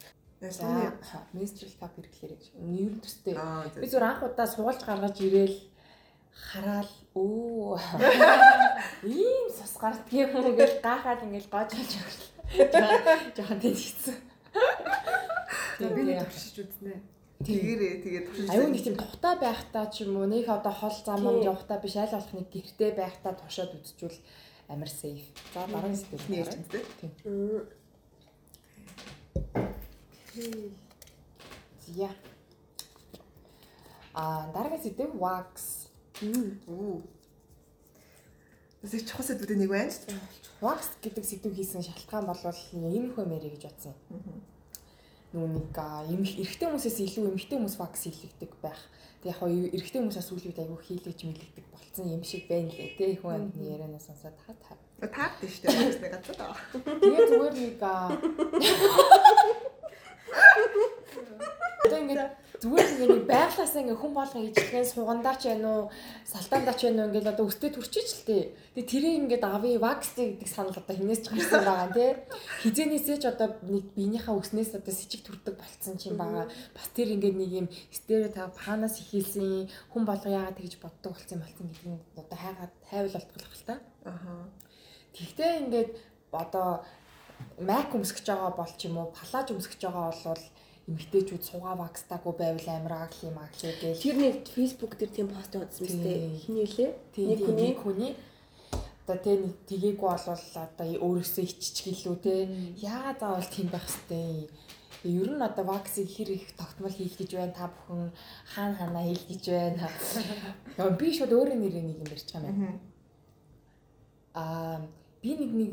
[0.40, 2.44] За menstrual cup хэрэглэхээр гэж.
[2.56, 3.36] Ер нь төстэй.
[3.36, 5.60] Би зүр анх удаа суулж гаргаж ирээл
[6.32, 7.76] хараал өө
[9.04, 12.39] ийм сус гардгийн юм гэж гахаад ингээл гоож олж өгсөн.
[12.50, 14.16] Жохон тэнцсэн.
[15.78, 16.94] Тэгээ би нэг туршиж үзнэ.
[17.40, 18.50] Тэгэрээ тэгээ туршиж.
[18.50, 22.10] Аюу нэг тийм тухтай байхдаа ч юм уу нэг одоо хол замам явахдаа биш аль
[22.10, 24.20] болох нэг гэртээ байхдаа туршаад үзчихвэл
[24.68, 25.24] амар сейф.
[25.54, 26.84] За дараа нь сэтгэл нэрч дээ.
[30.34, 30.74] Тийм.
[31.86, 32.10] Зя.
[34.12, 35.86] А дараагийн сэдв wax.
[36.66, 37.02] Үу.
[38.80, 40.24] Тэсэг чухал сэдвүүд нэг байна шүү дээ.
[40.64, 42.40] Wax гэдэг сэдв хийсэн шалтгаан бол
[42.72, 43.92] ийм хөө мэрэ гэж бодсон.
[45.36, 48.80] Нүг нэг эмх эрэгтэй хүмүүсээс илүү эмэгтэй хүмүүс wax хийлэгдэг байх.
[49.20, 52.96] Тэг яг хоо эрэгтэй хүмүүсээс сүүлийн үед айгүй хийлгэж мэлэгдэг болцсон юм шиг байна лээ.
[52.96, 54.72] Тэ хүн амтны ярианаас сонсоод та та.
[55.04, 56.00] Таад тийш дээ.
[56.00, 56.56] Нэг гацаа.
[56.72, 57.76] Тэгээ зүгээр нэг
[61.84, 65.88] Одоо ингээд зүгээр ингээд нэг байглаасаа ингээд хүн болгоо ижлэгэн сугандаа ч яа нуу
[66.28, 68.42] салтаандаа ч яа нуу ингээд одоо өстэй төрчиж л тээ.
[68.76, 72.10] Тэгээ тэрийг ингээд ави вакстэй гэдэг санал одоо хинээс ч гарсан байгаа тий.
[72.60, 76.44] Хизэнээсээ ч одоо нэг биенийхээ өснээс одоо с ิจ төрдөг болцсон юм байгаа.
[76.76, 81.66] Бас тэр ингээд нэг юм стереотип хаанаас ихэлсэн хүн болго яагаад тэгж боддог болцсон болцсон
[81.72, 83.74] гэдэг нь одоо хайгаад хайвал болтголох л та.
[84.04, 84.32] Аха.
[85.16, 85.90] Тэгтээ ингээд
[86.28, 86.84] одоо
[87.56, 90.44] мак өмсгөж байгаа бол ч юм уу палаж өмсгөж байгаа бол
[90.90, 94.02] эмгтээчүүд сугаа вакстаагүй байвал амар агли юм агли гээл.
[94.02, 96.90] Тэр нэг Facebook дээр тийм пост явуулсан мэт хиний лээ.
[97.14, 98.12] Нэг хүний хүний
[99.06, 102.34] одоо тэ нэг тгийггүй бол одоо өөрөөсөө иччих гэлүү те.
[102.82, 104.50] Яагаад заавал тийм байх хэвтэй.
[105.06, 108.10] Ер нь одоо ваксыг хэр их тогтмол хийх гэж байна та бүхэн
[108.54, 109.88] хаана ханаа хийх гэж байна.
[111.00, 112.78] Би шууд өөрөө нэрээ нэг юм байгаа юм.
[114.34, 114.78] Аа
[115.22, 115.72] би нэг нэг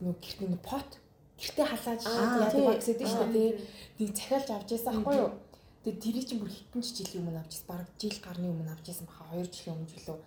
[0.00, 0.90] нэг гэрт нэг пот
[1.36, 3.50] гэртээ халааж яадаг вакс гэдэг шүү дээ.
[3.96, 5.32] Тийг захиалж авч яасан аахгүй юу?
[5.84, 7.68] Тэгээд тэрий чинь бүр хитэн жилийн өмнө авчихсан.
[7.68, 10.18] Бараг жил гарны өмнө авчихсан баха 2 жилийн өмнө жилөө.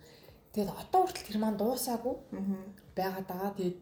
[0.54, 2.14] Тэгээд одоо хүртэл тэр маань дуусаагүй.
[2.96, 3.52] Байгаад байгаа.
[3.58, 3.78] Тэгээд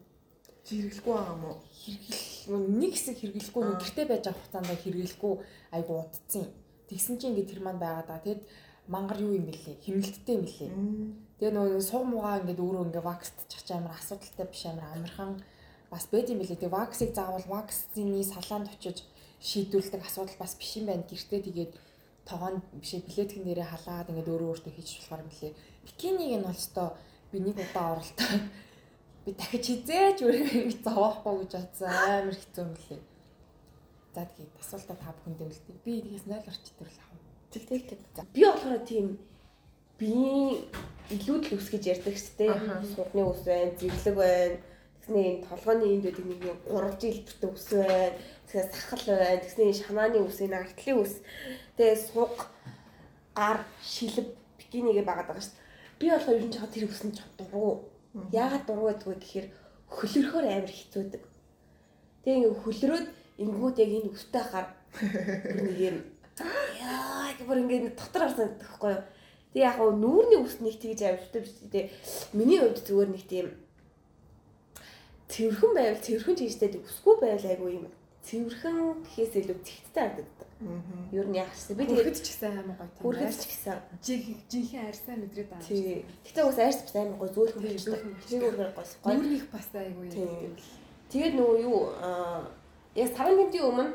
[0.69, 1.57] хэрэглэхгүй байгаа юм уу?
[1.81, 5.35] Хэрэгэл нэг хэсэг хэрэглэхгүй нэг гэртээ байж авах хугацаанд хэрэглэхгүй
[5.77, 6.45] айгу удцсан.
[6.89, 8.27] Тэгсэн чинь ингээд тэр маань байгаад байгаа.
[8.27, 8.43] Тэгэд
[8.89, 9.77] мангар юу юм бэлээ?
[9.85, 10.71] Химнэлттэй юм бэлээ.
[11.39, 15.33] Тэгээ нөгөө суг муугаа ингээд өөрөө ингээд вакст чих амар асуудалтай биш амар амархан
[15.91, 16.57] бас байд юм билээ.
[16.61, 19.05] Тэгээ ваксыг заавал вакцины салаанд очиж
[19.41, 21.05] шийдвэрлэдэг асуудал бас биш юм байна.
[21.09, 21.73] Гэртээ тэгээд
[22.29, 25.53] тогоон биш билетийн нэрээ халаад ингээд өөрөө өөртөө хийж болохоор билээ.
[25.89, 26.89] Бикинийг нь болстой
[27.33, 28.29] би нэг удаа оролтоо
[29.25, 33.03] би дахиж хизээж өөрөө зовоохгүй гэж бодсон амар хэцүү юм билээ.
[34.13, 35.77] За тэгээд асуултаа та бүхэндээ үлдээ.
[35.85, 37.25] Би тэгээс 0 орч төрөл авах.
[37.49, 38.01] Тэг тэг тэг.
[38.37, 39.07] Би болохоор тийм
[39.97, 40.69] биеийн
[41.17, 42.53] илүүд л үс гэж ярьдаг шүү дээ.
[42.93, 44.57] Судны ус байна, зэрлэг байна
[45.09, 48.13] Тэгснээ энэ толгойн энд байдаг нэг юм 3 жилбэртэй ус байна.
[48.45, 49.41] Тэгснээ сахал байна.
[49.41, 51.15] Тэгснээ шанааны ус, энэ артлын ус.
[51.81, 52.37] Тэгээ суг,
[53.33, 54.29] гар, шилб,
[54.61, 55.97] бикинигээ багаад байгаа шүү дээ.
[55.97, 57.89] Би болохоор ер нь жоо тэр нь жоо дургу.
[58.37, 59.47] Яагаад дургу гэдгүй гэхээр
[59.89, 61.23] хөлөрөхөр амар хэцүүдэг.
[62.29, 63.07] Тэгээ ингээ хөлрөөд
[63.41, 64.69] ингүүд яг энэ өстэй хахаар
[65.57, 65.97] нэг юм
[66.85, 69.03] яа гэмээр ингээ дотор харсан гэхгүй юу.
[69.57, 71.57] Тэгээ яг нүүрний ус нэг тэгж авиртай биш.
[71.65, 71.87] Тэгээ
[72.37, 73.49] миний хувьд зүгээр нэг тийм
[75.29, 77.87] цэвэрхэн байвал цэвэрхэн чийжтэй өсгүй байвал айгүй юм.
[78.25, 80.49] Цэвэрхэн гэхээс илүү зэгттэй харагддаг.
[81.13, 81.79] Юу нь яах вэ?
[81.79, 83.05] Би тэгээд ч гэсэн амар гоё тийм.
[83.05, 83.77] Хүрхэд ч гэсэн
[84.51, 85.69] жинхэнэ арьсаа мэдрээд байгаа.
[85.69, 86.05] Тий.
[86.27, 88.01] Гэтэ бас арьс бас амар гоё зөөлхөн биш үү?
[88.35, 88.85] Нэг өөр гоё.
[89.07, 90.57] Нүрнийх бас айгүй юм.
[91.09, 92.51] Тэгээд нөгөө юу аа
[92.99, 93.87] яг саран гинтийн өмнө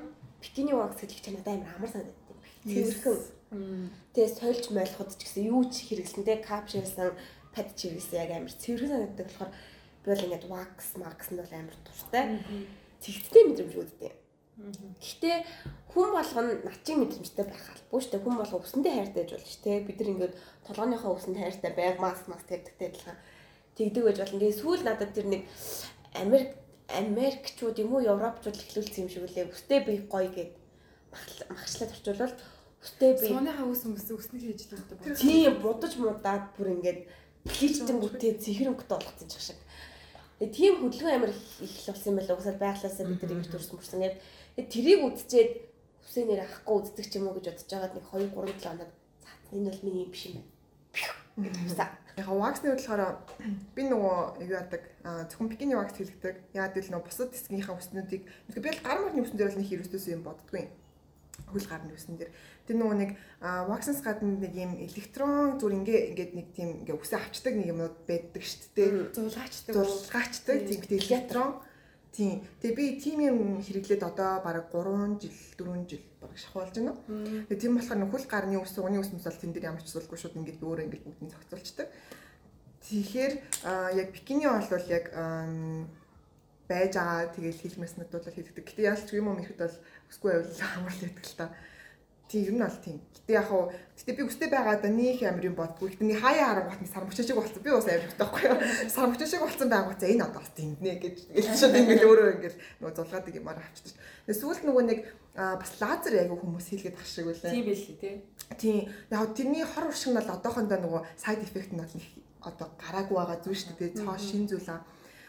[0.41, 2.37] бикини вакс чинь надад амар амар санагддаг.
[2.63, 3.19] Цэвэрхэн.
[4.15, 7.13] Тэгээд сольж мойлоход ч гэсэн юу ч хэрэглэсэн те кап ширсэн
[7.53, 9.51] пад ч хэрэглэсэн яг амар цэвэрхэн санагддаг болохоор
[10.05, 12.25] Бол ингээд wax max нь бол амар дуртай.
[13.03, 14.11] Тэгтээ мэдрэмж үүдтэй.
[14.53, 15.37] Гэхдээ
[15.91, 18.23] хүн болгоно начин мэдрэмжтэй байх албагүй шүү дээ.
[18.23, 19.87] Хүн болго өсөндөө хайртай байж болно шүү дээ.
[19.87, 20.35] Бид нар ингээд
[20.67, 23.17] толгойнхоо өсөнд хайртай байг маск маск тавьдагтай адилхан
[23.79, 24.39] тэгдэг байж болно.
[24.39, 25.41] Тэгээ сүүл надад тэр нэг
[26.13, 26.51] Америк
[26.93, 29.49] Америкчууд юм уу Европчууд эхлүүлсэн юм шиг үлээ.
[29.49, 30.51] Өстэй би гоё гэд
[31.49, 32.35] махчлаад орчуулвал
[32.83, 35.17] өстэй би Сууныхаа ус өмс өснөг хийж л байдаг.
[35.17, 36.99] тийм будаж муудаад бүр ингээд
[37.47, 39.59] пличтэн бүтээ цэхэр өнгөтэй болгоцсон ч шиг.
[40.39, 42.35] Тэгээ тийм хөдөлгөөн амир их л болсон юм байна.
[42.37, 43.99] Угсаад байглаасаа бид нар ингэж төрсөн мөрсөн.
[44.01, 45.51] Тэгээд тэрийг үдчихэд
[46.03, 49.55] хүсэнээр авахгүй үздэг ч юм уу гэж бодож байгаад нэг 2 3 7 хоног за
[49.55, 50.53] энэ бол миний юм биш юм байна.
[52.13, 53.01] Яг ваксны болохоор
[53.73, 56.35] би нөгөө юу яадаг зөвхөн бикини вакс хийлгдэг.
[56.53, 60.05] Яагаад гэвэл нөгөө бусад хэсгийнхаа үснүүдийг би л гар марны үсэн дээр бол нэг хэрэгсдөөс
[60.13, 60.71] юм боддгүй юм.
[61.53, 62.33] Хөл гарны үсэн дээр.
[62.65, 67.21] Тэр нөгөө нэг ваксанс гадна нэг юм электрон зүр ингээ ингээд нэг тийм ингээ үсээ
[67.21, 68.91] авчдаг нэг юмнууд байдаг шүү дээ.
[69.13, 69.73] Зулгаачдаг.
[69.77, 71.51] Зулгаачдаг тийм электрон.
[72.13, 72.45] Тийм.
[72.61, 76.93] Тэгээ би тийм юм хэрэглээд одоо бараг 3 жил 4 жил бараг шахуулж байна.
[77.49, 80.37] Тэгээ тийм болохоор нөхөл гарны ус угны ус мөсөл тэн дээр ямар ч зүйлгүй шууд
[80.37, 81.89] ингээд өөрөө ингээд бүгдийг зохицуулцдаг.
[82.85, 83.33] Тэгэхээр
[83.97, 85.05] яг бикини бол яг
[86.67, 88.63] байж байгаа тэгэл хэлмэснүүд бол хийдэг.
[88.63, 91.47] Гэтэ яалч юм юм ихэд бол өсгүй байвал амар л байдаг л та.
[92.31, 92.97] Тийм нь бол тийм.
[93.13, 95.91] Гэтэ яг хуу гэтэ би өстэй байгаа да нөх амар юм бодгүй.
[95.91, 97.61] Гэтэ нэг хаяа харангуут нь сармөгч шиг болсон.
[97.61, 98.57] Би бас амар хөтэй байхгүй юу.
[98.95, 102.59] Сармөгч шиг болсон байгуут за энэ одоо бас тэмднэ гэж тэгэл шууд ингээл өөрөө ингээл
[102.79, 103.93] нөгөө зулгаадаг юмар авчдаг.
[104.23, 104.99] Тэгээ сүүлд нөгөө нэг
[105.35, 107.53] бас лазер яг хүмүүс хийлгээд ах шиг үлээ.
[107.53, 108.15] Тийм биш тий.
[108.55, 108.87] Тийм.
[109.11, 112.07] Яг тэрний хор уршиг нь бол одоохондоо нөгөө сайд эффект нь бол нэг
[112.41, 113.97] одоо гараагүй байгаа зүйл шүү дээ.
[113.99, 114.81] Цоо шин зүйл аа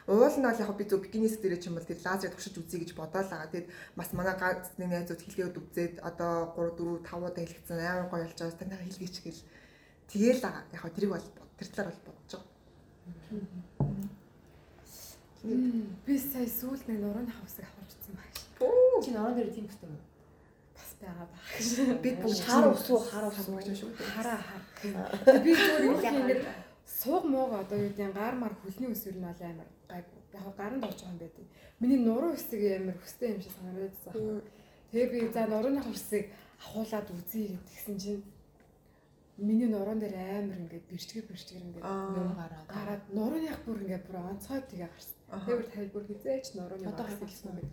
[0.06, 2.76] Уул нь бол яг би зөв бикинис дээр ч юм бол тэр лазер туршиж үзье
[2.76, 3.48] гэж бодоод байгаа.
[3.48, 8.12] Тэгэд бас манай гац нэг найзууд хэлгээд үзээд одоо 3 4 5 удаа хэлгэцэн амар
[8.12, 8.60] гоё болж байгаа.
[8.60, 9.48] Танайга хэлгээч гэл.
[10.12, 10.64] Тэгээл байгаа.
[10.76, 11.24] Яг тэрийг бол
[11.56, 12.52] тэр талаар бол бодож байгаа.
[16.04, 18.28] Би сая сүүлд нэг нурууны хавсыг авчихсан баг.
[19.00, 20.04] Чи норон дээр тийм юм уу?
[20.76, 21.40] Бас байгаа баг.
[22.04, 23.88] Бид бүгд хар усуу хар ус гэж шүү.
[23.96, 24.60] Хараа хар.
[25.40, 29.68] Би зүгээр юу ингэж сууг мууга одоо юу гэдэг гар мар хөлний өсвөр нь амар
[29.88, 30.20] гайгүй.
[30.34, 31.46] Яг гаранд орж байгаа юм байдаг.
[31.80, 34.42] Миний нуруу хэсэг амар хөстэй юм шиг санагдсан.
[34.92, 36.22] Тэгээ би за нурууны хэсэг
[36.60, 38.22] ахуулаад үзье гэдгсэн чинь
[39.36, 41.84] миний нуруунд дээр амар ингээд бэрчгээ бэрчгээ ингээд
[42.38, 45.18] гараад гараад нурууных бүр ингээд бүр онцгой тгээ гарсан.
[45.30, 47.70] Тэгээ бүр тал бүр хизээч нурууны Одоо хавсан гэсэн үг.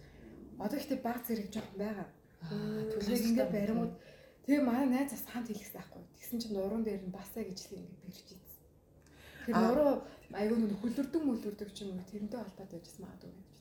[0.58, 2.08] Одоо ихтэй баг зэрэг жоохон байгаа.
[2.89, 3.93] Түлхэг ингээд баримууд
[4.45, 6.04] тэгээ манай найз бас хамт хэлсэн байхгүй.
[6.17, 8.51] Тэгсэн чинь нуруун дээр нь басаа гэж л ингээд бэрж ийдсэн.
[9.46, 9.94] Тэр нуруу
[10.40, 13.61] айгүй нэг хөлөрдөг мөлөрдөг ч юм уу тэрнтэй холбоотой байжсэн магадгүй гэж.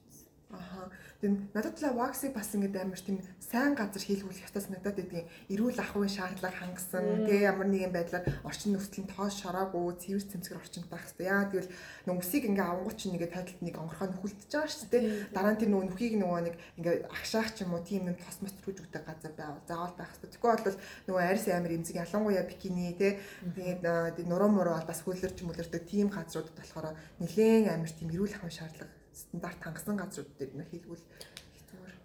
[0.50, 0.90] Аха.
[1.20, 5.30] Тэгм надад талаа ваксыг бас ингээд амар тийм сайн газар хийлгүүлэх ёстой санагдаад байдгийн.
[5.52, 7.28] Эрүүл ахуйн шаардлага хангасан.
[7.28, 11.28] Тэгээ ямар нэгэн байдлаар орчин нөхцөлийн тоос шараагүй цэвэр цэмцгэр орчинд байх хэрэгтэй.
[11.30, 11.70] Яа тэгвэл
[12.08, 15.02] нөгөө үсийг ингээ авангууд чинь нэгэ тайлд нэг онгорхоо нөхөлдөж байгаа шүү дээ.
[15.30, 18.40] Дараа нь тэр нөгөө нүхийг нөгөө нэг ингээ агшаах ч юм уу тийм юм тос
[18.42, 20.30] мос төрөж өгдөг газар байвал заавал байх хэрэгтэй.
[20.34, 25.84] Тэгэхгүй бол нөгөө арьс амир эмзэг ялангуяа бикини те тэгээд нуруу муруу бас хөлөрч мөлөрдөг
[25.86, 30.84] тийм газруудад болохоор нэлээд амир тийм эрүүл ахуйн шаардлага стандарт хангасан газрууд дээр нэ их
[30.86, 31.96] зүгээр.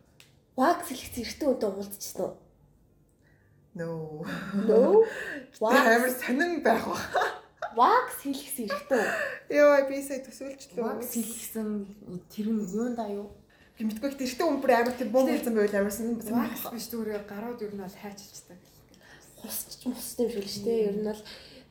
[0.55, 2.35] Wax хэлэх зэрэгтэй үнтэй уулзчихсан уу?
[3.75, 4.23] No.
[4.67, 5.03] No.
[5.59, 6.97] Wax амар сонин байх ба.
[7.75, 9.57] wax хэлэх зэрэгтэй үү?
[9.59, 10.79] Йоо би сая төсөөлчлөө.
[10.79, 11.69] Wax хэлсэн
[12.31, 13.29] тэр нь юундаа юу?
[13.75, 17.27] би мэдгүй их тэрхтээ өмпөр амар тийм бум болсон байвал амар сонин Wax биш зүгээр
[17.27, 18.59] гарууд ер нь бол хайчилчдаг.
[19.43, 20.87] Хусч мустай юм шиг л шүү дээ.
[20.87, 21.21] Ер нь бол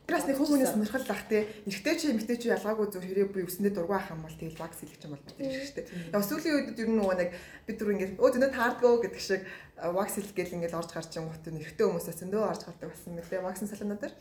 [0.04, 1.48] Грас нэг хүмүүнээс сонирхол лах те.
[1.64, 4.84] Эрэгтэй чи эмэгтэй чи ялгаагүй зөв хэрэг би өснөд дургүй ах юм бол тэгэл вакс
[4.84, 5.88] хэлэх юм бол бид ирэх штэ.
[6.12, 7.30] Яг сүүлийн үед ер нь нөгөө нэг
[7.64, 9.48] бид түр ингээд өө зөнөө таардгөө гэдэг шиг
[9.80, 13.68] вакс гэл ингээд орж гарч юм гот эрэгтэй хүмүүсээс зөндөө орж гардаг болсон мөлий ваксын
[13.72, 14.14] салонууд дээр.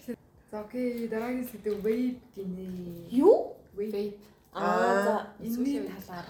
[0.48, 3.12] За окей дараагийн сэдв vape гинэ.
[3.12, 3.60] юу?
[3.76, 4.15] Vape.
[4.56, 6.30] Аа Энэний талаар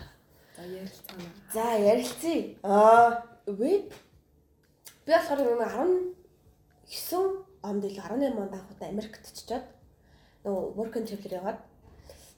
[0.57, 1.29] за ярилцгаана.
[1.53, 2.57] За ярилцъя.
[2.63, 3.93] Аа веб
[5.05, 6.15] би болохоор нэг
[6.89, 9.65] 19 онд л 18 онд анх удаа Америкт очиод
[10.43, 11.59] нөгөө work and travel яваад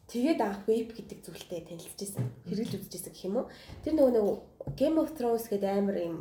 [0.07, 2.29] тэгээд анх веб гэдэг зүйлтэй танилцчихсан.
[2.45, 3.49] Хэрэгэл үзчихсэн гэх юм уу.
[3.81, 4.37] Тэр нөгөө нөгөө
[4.77, 6.17] Game of Thrones гэдэг амар юм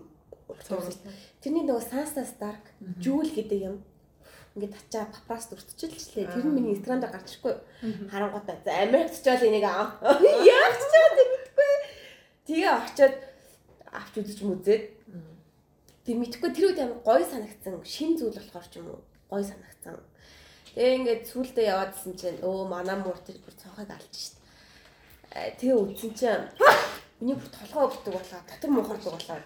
[1.40, 2.64] Тэрний нөгөө Sansa Stark,
[3.00, 3.76] Jewel гэдэг юм
[4.54, 6.30] ингээд ачаа папраст өртчихлээ.
[6.30, 7.54] Тэр нь миний инстаграмд гарч ирэхгүй.
[8.06, 8.56] Харангуйтай.
[8.62, 9.98] За Америкт ч бол энийг аа.
[10.04, 11.72] Яах ч юм мэдгүй.
[12.46, 13.14] Тэгээ очиод
[13.90, 14.82] авч үзэж мүзээд.
[16.04, 17.80] Тэг мэдгүй тэр үед амар гоё санагдсан.
[17.80, 19.00] Шин зүйл болохоор ч юм уу
[19.32, 19.96] гоё санагдсан.
[20.76, 24.36] Тэгээ ингээд сүулдэ яваадсэн чинь өө манай муур тэр бүр цонхыг алж шít.
[25.32, 26.44] Тэгээ үзсэн чинь
[27.24, 29.40] миний бүр толгой өгдөг болоо дотор муухардаг болоо.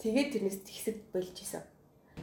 [0.00, 1.64] Тэгээд тэрнээс тэгсэд болж исэн.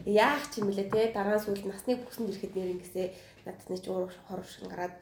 [0.10, 3.08] Яах ч юм бэлээ те дараа сүүлд насны бүсэнд ирэхэд нэр ингэсээ
[3.45, 4.95] надад нэг уур хор шиг гараад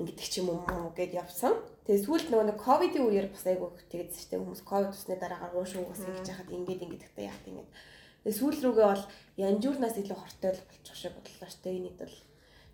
[0.00, 1.52] ингэдэг ч юм уу гэд явсан.
[1.90, 5.90] Тэгээ сүүлд нөгөө нэг ковидын үеэр бас айгүй тэгээд дээ хүмүүс ковид усны дараагаар уушгүй
[5.90, 7.70] бас ингэж яхад ингээд ингээд гэхдээ яхад ингээд.
[8.22, 9.04] Тэгээ сүүл рүүгээ бол
[9.42, 11.74] янжуурнаас илүү хортой л болчих шиг бодлоо дээ.
[11.82, 12.14] Энийг бол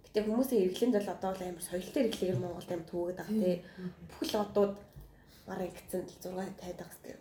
[0.04, 3.56] Гэтэ хүмүүсийн эргэлэнд бол одоо бол амар соёлтой эргэлээр Монголд амар төвөд байгаа тий.
[4.08, 4.74] Бүхэл одууд
[5.48, 7.16] бараг ингэсэн 6 50 дагс тий.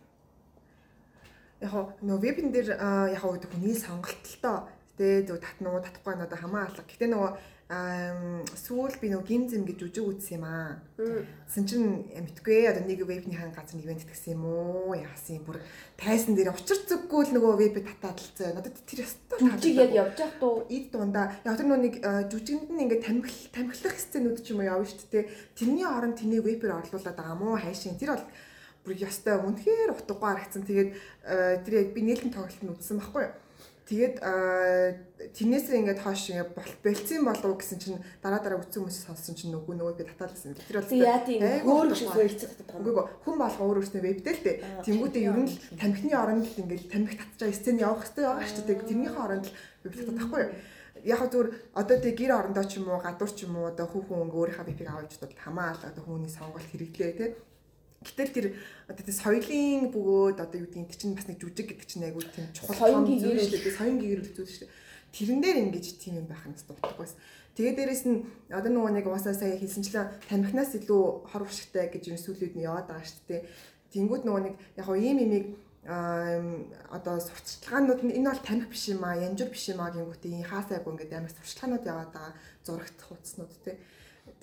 [1.63, 4.67] яг нөгөө вебн дээр яг гэдэг хүний сонголтолтой
[4.99, 6.87] тэгээ зөв татнуу татахгүй надад хамаа алга.
[6.87, 7.31] Гэтэ нөгөө
[7.65, 10.77] сүүл би нөгөө гимзэм гэж үжиг үзсэн юм аа.
[11.49, 14.93] Тэсэн чин мэдгүй одоо нэг вебний хан газар нэг ивент гэсэн юм уу?
[14.93, 15.57] Яасан бүр
[15.97, 18.53] тайсан дээр учир зүггүй л нөгөө веб татаад талцсан.
[18.53, 22.29] Надад тэр өстой Жүжиг яг явж явах туу ид дундаа яг тэр нөгөө нэг а,
[22.29, 25.25] жүжигэнд нь ингээд тамхил тамхилах сценүүд ч юм уу явна шүү дээ.
[25.57, 27.97] Тэрний оронд тэнийг вебээр орлуулад байгаа мó хайшин.
[27.97, 28.25] Тэр бол
[28.85, 30.69] бүр ёстой үнэхээр утгагүй харагдсан.
[30.69, 30.89] Тэгээд
[31.25, 33.33] а, тэр яг би нээлтэн тоглолтод үзсэн байхгүй юу?
[33.85, 34.17] Тэгээд
[35.37, 39.37] тэрнээсээ ингээд хоош ингээд бол- болцсон болов уу гэсэн чинь дараа дараа үтсэн хүмүүс сонссон
[39.37, 40.57] чинь нөгөө нөгөө би татаалсан.
[40.57, 42.81] Тэр бол яа тийм өөр шиг соёлцох гэдэг юм.
[42.81, 44.57] Үгүй хүн болго өөр өөрснөө вебтэй л дээ.
[44.89, 48.65] Тэнгүүдээ ер нь л тамхины оронд л ингээд тамхи татчаа сцен явах хэрэгтэй байгаа шүү
[48.65, 48.89] дээ.
[48.89, 49.53] Тэрнийхээ оронд л
[49.85, 50.53] веб татах тахгүй юу?
[51.05, 54.01] Яг зүгээр одоо тэг гэр орондоо ч юм уу гадуур ч юм уу одоо хүн
[54.25, 57.29] ингээ өөрийнхөө вебийг авч удаад хамаалал одоо хүний сонголт хэрэглээ тий.
[58.05, 58.45] Гэтэл тэр
[58.85, 62.45] одоо тэр соёлын бөгөөд одоо юу гэдэг чинь бас нэг жүжиг гэдэг чинь айгүй тийм
[62.53, 63.49] чухал зүйл гэгэрэл.
[63.49, 63.79] шүү дээ.
[63.81, 64.73] Соён гэгэрэл зүйл шүү дээ.
[65.15, 67.13] Тэрэн дээр ингэж тийм юм байх нь дутагдаггүйс.
[67.55, 72.19] Тэгээ дээрэс нь одоо нөгөө нэг уусаа сая хэлсэнчлэн тамхинаас илүү хор уршигтай гэж юм
[72.19, 73.41] сүлүүд нь яваад байгаа шүү дээ.
[73.95, 75.45] Тэнгүүд нөгөө нэг яг хоо ийм имийг
[75.87, 76.43] аа
[76.91, 80.49] одоо сурталчилгаанууд нь энэ бол тамхи биш юм аа, янжуур биш юм аа гингүүтээ ийм
[80.51, 82.33] хаасайгүй ингээд амар сурталчилгаанууд яваад байгаа
[82.67, 83.75] зурагт хуудснууд тий.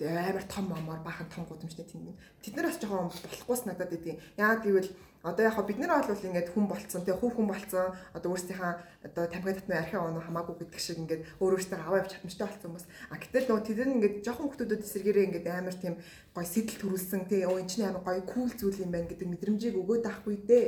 [0.01, 2.17] Амар том момор баахан том гудамжтай тийм юм.
[2.41, 4.19] Тэд нар бас жоохон болохгүйс надад байдгийн.
[4.37, 4.89] Яг гэвэл
[5.23, 8.73] одоо яг бид нар бол ингээд хүн болцсон тэгээ хүүхэн болцсон одоо өөрсдийнхээ
[9.07, 12.67] одоо тамхи татмын архи оноо хамаагүй гэдэг шиг ингээд өөр өөртөө аваа явж чадмжтай болсон
[12.75, 12.85] хүмүүс.
[13.07, 15.95] А гэтэл нөгөө тэд нар ингээд жоохон хүмүүсүүд эсэргээрээ ингээд амар тийм
[16.35, 19.79] гой сэтэл төрүүлсэн тэгээ өө энэ чинь амар гой кул зүйл юм байна гэдэг мэдрэмжийг
[19.79, 20.65] өгөөд авахгүй дээ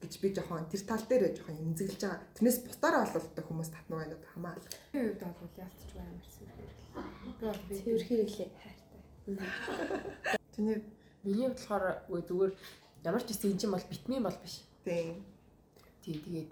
[0.00, 2.20] гэж би жоохон тэр тал дээр жоохон эмзэглэж байгаа.
[2.36, 4.54] Тэрнээс бусдаараа бол одоо хүмүүс татнуу байна одоо хамаа.
[4.92, 6.74] Тэр үед бол ялцчих амар сэрхийлээ.
[7.22, 8.50] Би бол би Цэвэр хэрэглээ.
[8.60, 9.00] хайртай.
[10.54, 10.78] Тэний
[11.26, 12.52] Миний болохоор үгүй зүгээр
[13.02, 14.62] ямар ч гэсэн энэ чинь бол битмийн бол биш.
[14.86, 15.26] тийм
[16.06, 16.50] Тий тэгээд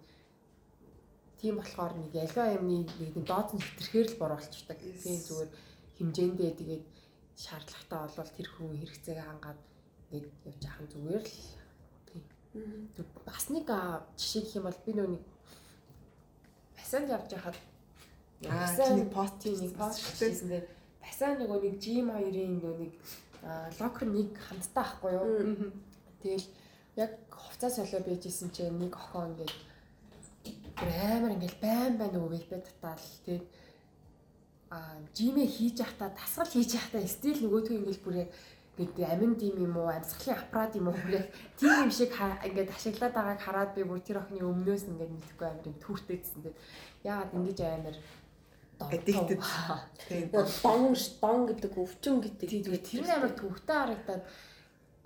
[1.38, 4.78] тийм болохоор нэг ялгаа юмны нэг доод нь хэтэрхээр л бор болчихдаг.
[4.82, 5.06] Yes.
[5.06, 5.50] Тийм зүгээр
[5.94, 6.84] хэмжээндээ тэгээд
[7.38, 9.60] шаардлагатай болвол тэр хүн хэрэгцээгээ хангаад
[10.10, 11.38] нэг явж ахын зүгээр л
[13.26, 13.68] бас нэг
[14.18, 15.22] жишээ гэх юм бол би нэг
[16.76, 17.58] басанд явж хахад
[18.44, 20.66] Аа, нэг пост нэг пост хийсэн дээр
[21.00, 22.92] басанд нөгөө нэг G2-ын нөгөө нэг
[23.80, 25.72] локер нэг хамттай ахгүй юу?
[26.20, 26.46] Тэгэл
[26.96, 29.54] яг хувцас солио байжсэн чинь нэг охоо ингээд
[30.76, 33.08] амар ингээд байн байн нөгөө веб татаал.
[33.24, 33.46] Тэгээд
[34.70, 38.30] а жимээ хийж явахдаа тасгал хийж явахдаа стил нөгөөдгөө ингээд бүр яг
[38.78, 42.10] ингээд амин дим юм уу амьсгалын аппарат юм уу яг тийм юм шиг
[42.46, 46.58] ингээд ашиглаад байгааг хараад би бүр тэр охины өмнөөс ингээд мэдхгүй амар юм түүртэйдсэн тэгээд
[47.06, 47.96] яагаад ингэж амар
[48.74, 49.38] Addicted.
[50.08, 52.50] тийм Дон дон гэдэг өвчин гэдэг.
[52.82, 54.22] Тэр нь амар төвхтэй харагдаад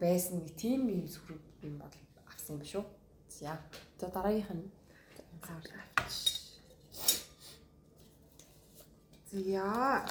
[0.00, 1.92] байсан нэг тийм юм сүрэг юм бол
[2.32, 2.84] авсан юм шүү.
[3.28, 3.60] За.
[4.00, 4.72] За дараагийнх нь
[9.30, 10.04] За.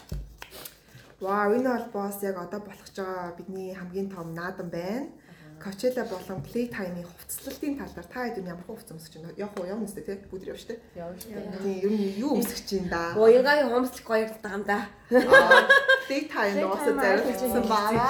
[1.20, 5.10] Вау, энэ бол босс яг одоо болох ч байгаа бидний хамгийн том наадам байна.
[5.58, 9.34] Coachella болон Playtime-ийн хувцлалтын тал дээр та хэд ямар хувцас өмсөж байна?
[9.42, 10.18] Явах уу, явна үстэй тий?
[10.30, 10.80] Явна дээ.
[10.94, 11.42] явж Яа.
[11.42, 11.58] байна.
[11.58, 13.18] Тийм, ер нь юу өмсөж чинь да?
[13.18, 14.86] Уягагийн хомслох гоё юм да.
[15.10, 15.66] Аа,
[16.06, 18.06] Playtime Playtime зориулсан байна.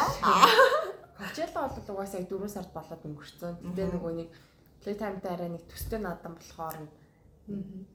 [1.16, 3.54] Coachella бол угаасаа 4 сард болоод өнгөрцөн.
[3.64, 3.88] Мгм.
[3.96, 4.30] нөгөө нэг
[4.84, 6.92] Playtime-тай арай нэг төстэй наадам болохоор нь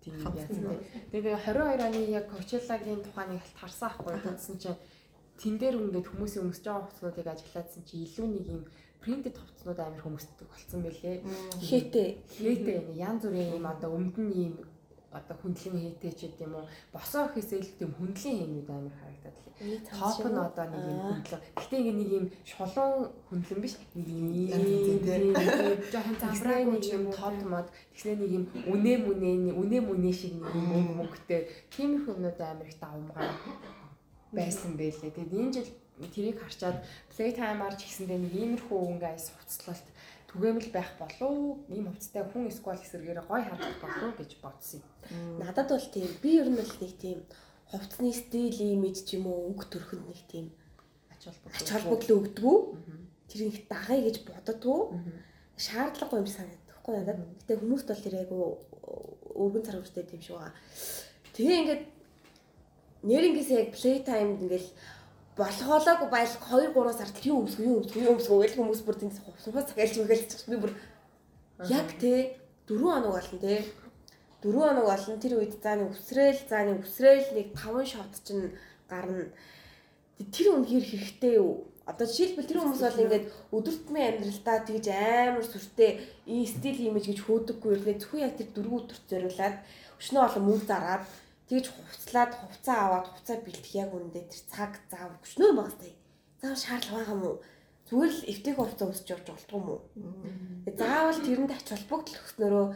[0.00, 0.80] тийм яасан тий.
[1.12, 4.80] Тэгээ 22 оны яг Coachella-гийн тухайн нэг харсан ахгүй тэгсэн чинь
[5.42, 8.62] тэн дээр ингээд хүмүүсийн өмсөж байгаа хувцснуудыг ажиглаадсан чи илүү нэг юм
[9.02, 11.18] принтэд хувцснууд амар хүмүүсдэг болсон байлээ.
[11.58, 12.08] Хээтэй.
[12.30, 14.54] Хээтэй юм янз бүрийн юм одоо өмдөн юм
[15.10, 16.70] одоо хүндлэн хээтэй ч гэдэм юм уу?
[16.94, 19.80] Босоо гэхээсээ илүү тийм хүндлэн хэмнүүд амар харагдаад лээ.
[19.90, 21.42] Топ нь одоо нэг юм хүндлэн.
[21.58, 23.74] Гэтэ ингээ нэг юм шулуун хүндлэн биш.
[23.98, 24.48] Нэг юм тийм.
[25.90, 27.68] жоохон замбраагүй нэг юм тод мод.
[27.92, 31.40] Тэгснэ нэг юм үнэ мүнэ үнэ мүнэ шиг нэг юм мөнгө мөнгөтэй.
[31.74, 33.28] Тиймэрхүү юмнууд амар их давмгай
[34.32, 35.12] байсан байлээ.
[35.12, 35.70] Тэгээд энэ жил
[36.12, 36.78] тэрийг харчаад
[37.12, 39.86] Playtime-аар ч гэсэндээ нэг иймэрхүү өнгө айс хувцлалт
[40.32, 44.80] түгээмэл байх болов ийм хувцтай хүн сквал эсэргээр гой харагдах болов гэж бодсон
[45.12, 45.38] юм.
[45.38, 47.18] Надад бол тийм би ер нь бол нэг тийм
[47.68, 50.46] хувцсны стил имиж ч юм уу өнгө төрхөнд нэг тийм
[51.22, 52.18] Ач холбогдол.
[52.18, 52.58] өгдөггүй.
[53.28, 54.16] Тэр их дагая гэж.
[54.26, 55.12] Мгм.
[55.56, 57.18] Шаардлагагүй юм санагдахгүй надад.
[57.46, 58.38] Гэтэ хүмүүст бол тэр айгу
[59.36, 60.52] өргөн цар хүртэй тийм байгаа.
[61.36, 61.82] Тэгээ ингээд
[63.06, 64.68] нэрнгээсээ яг play time ингээл
[65.36, 69.16] болохоолоогүй байл 2 3 сард юу өмсгөө юу өмсгөө юу өмсгөө гэж хүмүүс бүр тэнд
[69.24, 70.72] хувцас цагаалж мэгэлж би бүр
[71.66, 73.64] яг те 4 хоног болно те.
[74.42, 78.54] 4 хоног олон тэр үед зааны үсрээл зааны үсрээл нэг 5 шот чинь
[78.88, 79.26] гарна.
[80.18, 81.66] Тэр үнэхээр хэрэгтэй юу?
[81.86, 85.90] Одоо жишээлбэл тэр хүмүүс бол ингээд өдөртмийн амьдралдаа тэгж амар сүртэй
[86.46, 89.56] стил имиж гэж хөөдөггүй ирлээ зөвхөн яг тэр дөрвөн өдөрт зориулаад
[89.98, 91.02] өчнөө олон мөнгө зараад
[91.48, 95.94] тэгж хувцлаад хувцаа аваад хувцаа бэлтэх яг үүндээ тэр цаг зав өчнөө багс таа.
[96.40, 97.30] Заав шаардлага байгаа мó?
[97.88, 99.76] Зүгээр л эвтэх хувцас өсч явж болтгоо мó?
[100.66, 102.66] Заавал тэрэнд ач холбогдол өгснөрөө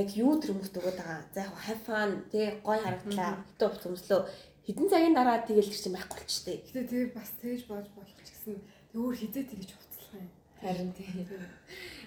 [0.00, 1.20] яг юу тэр хүмүүст өгöd байгаа.
[1.34, 3.44] За яг have fun тий гой харагдлаа.
[3.58, 4.20] Өтөө хувцас өмслөө
[4.66, 6.56] хэдэн цагийн дараа тэгэл тэр чинь байхгүй болчтой.
[6.64, 8.54] Гэтэ тэр бас тэгж болж болох ч гэсэн
[8.96, 10.28] өөр хизээ тэгж хувцлах юм.
[10.62, 11.26] Харин тийм.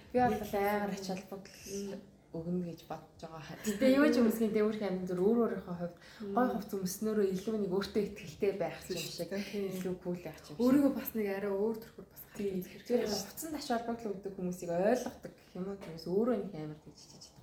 [0.10, 2.00] Би бол аягаар ач холбогдол
[2.36, 3.58] өгнө гэж бодож байгаа.
[3.66, 5.98] Гэтэ юу ч өмсгийн дэврх амин зүр өөр өөрийнхөө хувьд
[6.36, 9.32] гой хувц өмснөөрөө илүү нэг өөртөө ихтэй байх юм шиг.
[9.32, 10.60] Илүү кул байх юм шиг.
[10.60, 12.60] Өөрийгөө бас нэг арай өөр төрхөөр бас тийм.
[12.64, 15.80] хэрэг хувцсан ач холбогдол өгдөг хүмүүсийг ойлгодог гэх юм уу?
[15.80, 17.35] Хүмүүс өөрөө нэг амар гэж чиж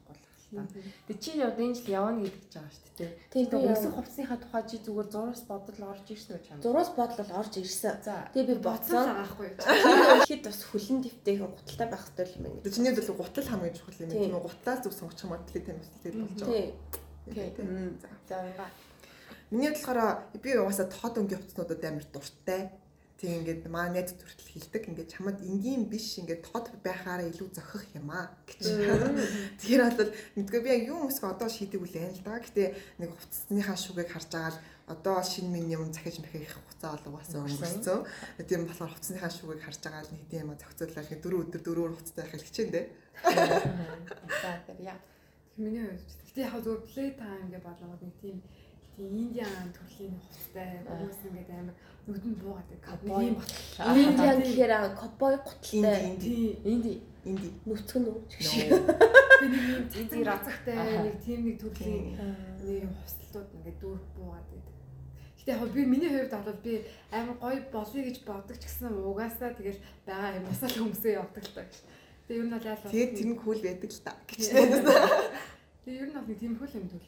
[0.52, 0.68] байна.
[1.08, 3.10] Тэг чи одоо энэ жил явна гэдэг ч байгаа шүү дээ.
[3.32, 6.62] Тийм Тэгээ өмсөх хувцсынхаа тухай чи зүгээр зураас бодол орж ирсэн үү чам?
[6.62, 7.94] Зураас бодол орж ирсэн.
[8.36, 9.58] Тэгээ би бодсон цагаахгүй юу.
[10.22, 12.72] Ихэд бас хүлэн дэвтэй гуталтай байх хэрэгтэй юм байна.
[12.72, 14.10] Чиний зөвлөг гутал хамгийн чухал юм.
[14.12, 14.20] Тийм.
[14.22, 14.44] Тийм үү?
[14.46, 16.52] Гутал зүг сонгочих юм бол тань үсэлтэй болж байгаа.
[16.52, 17.50] Тий.
[17.56, 17.98] Тийм.
[18.28, 18.36] За.
[18.56, 18.66] За.
[19.52, 20.00] Миний бодлохоор
[20.40, 22.72] би угаасаа тоод өнгийн хувцснуудад амар дуртай.
[23.22, 24.82] Тэг ингээд маа найз төртөл хилдэг.
[24.90, 28.66] Ингээд чамд энгийн биш ингээд тод байхаараа илүү зохих юм аа гэж.
[29.62, 32.42] Тэгэхээр бол мэдгүй би яг юу өмсгөө одоо шийдэг үлээн л да.
[32.42, 37.14] Гэтэ нэг хувцсныхаа шүгээг харж байгаа л одоо шинэ минь юм захиж махих хуцаа бол
[37.14, 38.02] угаасаа өнгөрсөн.
[38.42, 41.94] Тийм болохоор хувцсныхаа шүгээг харж байгаа л нэг тийм юм зохицуулаад нэг дөрөв өдөр дөрөөр
[41.94, 42.87] хуцтай байх хэлчихээн дээ.
[44.42, 44.98] За тэр яа.
[45.56, 46.11] Миний хувьд.
[46.26, 48.42] Гэтэ яг зөв play time гэж бодлогод нэг тийм
[49.08, 53.94] индиан төрлийн хувцастай хүмүүс ингээд амар нүдэнд буугаад юм батлаа.
[53.96, 56.94] Индиан гэхээр аа ковбой гуталтай Инди Инди.
[57.24, 57.48] инди.
[57.66, 58.18] нүцгэн үү?
[59.42, 61.02] нэг юм Тий, тийм ра- разахтай Аха.
[61.06, 62.04] нэг тийм нэг төрлийн
[62.62, 64.74] нэг юм хувцлууд ингээд дүүрх буугаад байдаг.
[65.38, 66.74] Гэтэ яг би миний хувьд бол би
[67.10, 71.42] амар гоё болъё гэж боддог ч гэсэн угаасаа тэгэл байгаа юм насаа л хүмүүсээ явдаг
[71.46, 71.74] л та гэж.
[72.26, 72.90] Тэгээ ер нь бол яалаа.
[72.94, 74.42] Тэгээд тэр нь кул байдаг л та гэж.
[75.82, 77.06] Тэгээ ер нь бол нэг тийм хөл юм төл.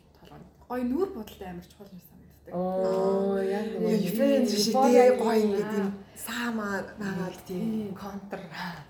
[0.69, 2.53] Гоё нүүр бодолтой амар чухал юм санагддаг.
[2.55, 3.67] Оо яг
[4.09, 8.41] Юфрен шиг тэгээ гоё ингээд юм саамаа нагаад тийм контр.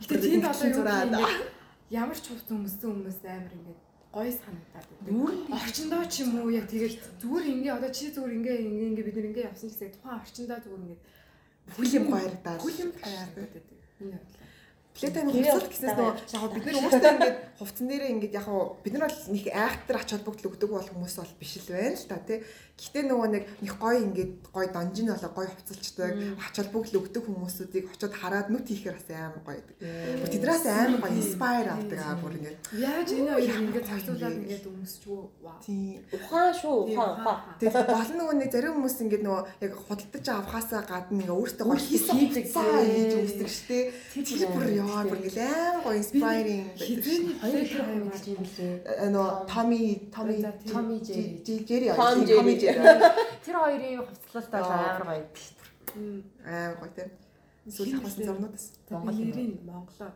[0.01, 1.11] Гэтэ тийм юу зураад.
[1.13, 1.29] юм
[1.91, 3.81] ямар ч хувц өмсөн хүмүүс амар ингээд
[4.15, 5.11] гоё санагдаад байдаг.
[5.11, 9.07] Нүүр Орчиндоо ч юм уу яг тэгээд зүгээр ингээ одоо чи зүгээр ингээ ингээ ингээ
[9.09, 11.01] бид нэр ингээ явсан гэсэн тухайн орчиндоо зүгээр ингээ
[11.65, 12.57] Бүх юм гоёрдаа.
[12.61, 13.79] бүх юм хайрдаг байдаг.
[13.99, 14.44] Миний бодлоо.
[14.95, 18.47] Плетайн Гэрээ хувцас гэснээс нөгөө яг бид нар өөрсдөө ингээд хувцсан дээрээ ингээд яг
[18.79, 22.07] бид нар бол нэг айхтар ач холбогдол өгдөг бол хүмүүс бол биш л байна л
[22.07, 22.39] та тий.
[22.75, 27.85] Гэтэ нөгөө нэг них гоё ингээд гоё донжин болоо гоё хувцалчдаг ач холбогдол өгдөг хүмүүсүүдийг
[27.91, 29.77] очиод хараад нүт хийхээр бас амар гоё байдаг.
[29.83, 33.91] Бүр Тэднээс амар гоё инспайр авдаг аа бүр ингээд Яаж энэ хоёр Ямар ингээ гоё
[33.91, 34.47] цогцолоод юм бэ?
[34.47, 35.59] ингээ өмсчвөө вау.
[35.63, 35.87] тий.
[36.15, 37.39] Ухаан шүү, ухаан, ухаан.
[37.59, 41.83] Тэгээд болно нөгөө нэг зарим хүмүүс ингээд нөгөө яг худалдаж авахаасаа гадна ингээ өөртөө гоё
[41.83, 43.79] хийсэн хийдэг хийж үздэг штэ.
[44.15, 46.45] Тэр бүр яа бүр амар гоё байдаг.
[46.77, 48.75] Хоёр плей их тайм юм гэж юм лээ.
[50.15, 50.73] Томи За, тийм.
[50.73, 51.33] Tommy Jerry.
[51.69, 52.55] Jerry Tom Jerry.
[53.45, 55.25] Тэр хоёрын хувцлалт бол амар гоё.
[56.45, 57.11] аа гоё тийм.
[57.67, 58.67] Эсвэл авсан зурнуудаас.
[58.91, 59.29] Монгол юм.
[59.29, 60.13] Монголын Монголоо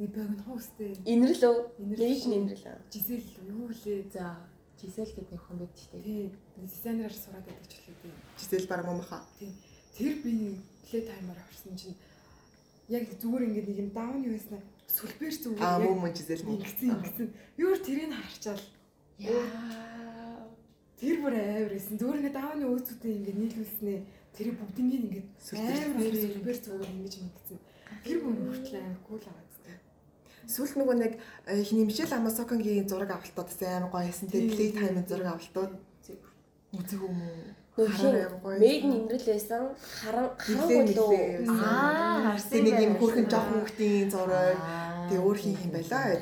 [0.00, 1.56] нэг богино хуустэй Инэрлөө.
[1.76, 2.08] Инэрлөө.
[2.08, 2.78] Нэг нь инэрлээ.
[2.88, 4.08] жисэл юу лээ.
[4.08, 4.40] За
[4.80, 6.00] Жисел гэдэг нэг хүн байд штэ.
[6.00, 8.16] Тийм дизайнераар сураад байдаг ч үлээ тийм.
[8.40, 9.20] Жисэл баг мамаха.
[9.92, 10.56] Тэр би
[10.88, 11.96] плей таймаар орсон чинь
[12.90, 16.44] яг зүгээр ингээд нэг юм даун юу байсан сүлбэр зүгээр Аа яг муу муу жисэл
[16.44, 16.58] муу.
[16.58, 17.28] ингэсэн ингэсэн.
[17.62, 18.64] Юу тэрийг харчаал
[19.18, 19.46] Яа.
[20.98, 21.94] тэр бүр амар байсан.
[22.00, 23.98] Зүгээр ингээд дауны өөцүүдээ ингээд нийлүүлснээ
[24.34, 27.58] тэр бүгднийг ингээд Сүлбэр амар сүлбэр зүгээр ингэж ингэсэн.
[28.04, 29.48] Тэр бүр хүртэл амар кул байгаа.
[30.50, 31.12] Сүүлд нөгөө нэг
[31.46, 34.26] э, их нэмшил Амасоконгийн зураг авалтууд амар гоё байсан.
[34.26, 34.50] Тийм.
[34.50, 35.72] Тэгээ плей таймын зураг авалтууд
[36.74, 37.59] үзэг юм уу?
[37.78, 39.62] Нь инэрл байсан.
[40.02, 41.10] Харан Нилээ харангуй лөө.
[41.10, 41.48] нилээ.
[41.48, 44.58] Аа, харсан нэг юм хөрхэн жоохон хүүхдийн зураг.
[45.08, 46.18] Тэгээ өөр хин юм байла.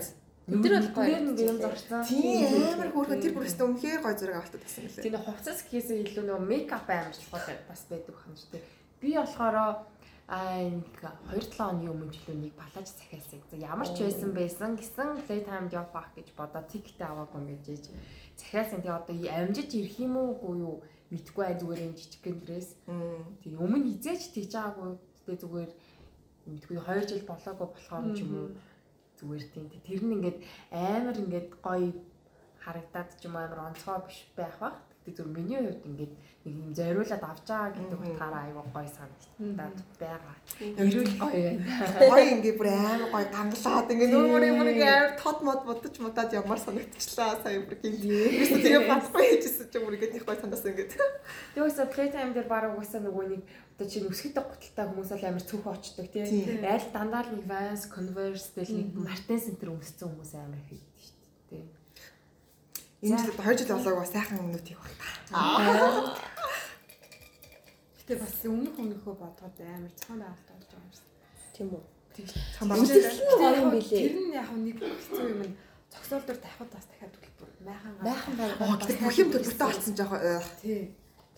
[0.49, 1.07] Тэр бол гоё.
[1.09, 2.01] Тэр нэг юм зарцсан.
[2.05, 5.03] Тийм амар хөөрхөн тэр бүр өстө өмнөхөр гоё зураг авалтууд байсан мөлий.
[5.05, 8.64] Тийм хувцас гэхээсээ илүү нөгөө мейкап амар чухал бас байдаг шүү дээ.
[9.01, 9.57] Би болохоор
[10.28, 11.01] аа нэг
[11.32, 13.40] 2-7 оны өмнө ч илүү нэг палаж захиалсан.
[13.49, 17.88] За ямар ч байсан байсан гэсэн playtime job авах гэж бодоо тикет аваагүй юм гэж
[18.36, 18.84] захиалсан.
[18.84, 20.76] Тэгээ одоо амжиж ирэх юм уу үгүй юу
[21.13, 22.71] мэдгүй бай зүгээр юм жижиг гэн дрess.
[22.87, 23.37] Мм.
[23.43, 24.97] Тэгээ өмнө хизээч тийж байгаагүй.
[25.25, 25.71] Тэгээ зүгээр
[26.49, 28.49] мэдгүй 2 жил болоогүй болохоор ч юм уу
[29.19, 30.39] зүгээр тийм тэр нь ингээд
[30.71, 31.91] амар ингээд гоё
[32.63, 34.77] харагдаад ч юм амар онцгой биш байх бах.
[35.09, 36.13] Гэтэ зөв миний хувьд ингээд
[36.45, 40.37] нэг юм зориулаад авч байгаа гэдэг утгаараа айгүй гоё санагдаад байгаа.
[40.61, 41.51] Ирүүл гоё.
[41.97, 45.95] Гоё ингээ бүр амар гоё гангалаад ингээ нүүр мөр мөр ингээ амар тод мод бодож
[45.97, 47.97] мудаад ямар санагдчихлаа сая бүр гин.
[48.05, 50.89] Ерөөсөө тэгээ батгүй хийжсэн ч юм уу ингээ их гоё санагдсан ингээ.
[51.57, 53.43] Тэгээс playtime дээр баг угаасаа нөгөө нэг
[53.79, 56.67] одоо чинь өсгөдөг гуталтай хүмүүс бол амар цөөхөн очдог тийм.
[56.67, 60.99] Айл дандаа л нэг Vans, Converse тэл нэг Martens Center өмссөн хүмүүс амар их байдаг
[60.99, 61.17] шүү
[61.55, 61.78] дээ.
[63.01, 63.14] Тийм.
[63.14, 66.18] Энэ жил 2 жил болоог бас сайхан өмнөд их байна.
[67.99, 71.07] Гэтэ бас өмнөх өмнөхөө бодоход амар цахан байгальтай болж байгаа юм шиг.
[71.55, 71.84] Тийм үү.
[72.59, 74.03] Юм билээ.
[74.03, 75.55] Тэр нь яг нэг хэцүү юм нь
[75.94, 77.51] цогцол дээр тавихад бас дахиад үлдээ.
[77.62, 78.66] Майхан Майхан байгаа.
[78.66, 80.14] Оо гэтээ бүх юм төлөвтэй болсон жоох
[80.59, 80.82] Тий.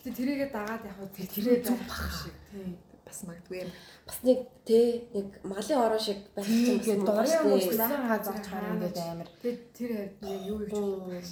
[0.00, 2.36] Гэтэ тэрийгээ дагаад яг тэрээ зүг бах шиг.
[2.56, 2.72] Тий.
[3.10, 3.70] Бас магадгүй юм.
[4.06, 4.78] Бас нэг тэ
[5.10, 7.04] нэг малын ороо шиг байх юм байна.
[7.10, 10.58] дурын сайн газар чаар ингээд амар тэр хэвд нэг юу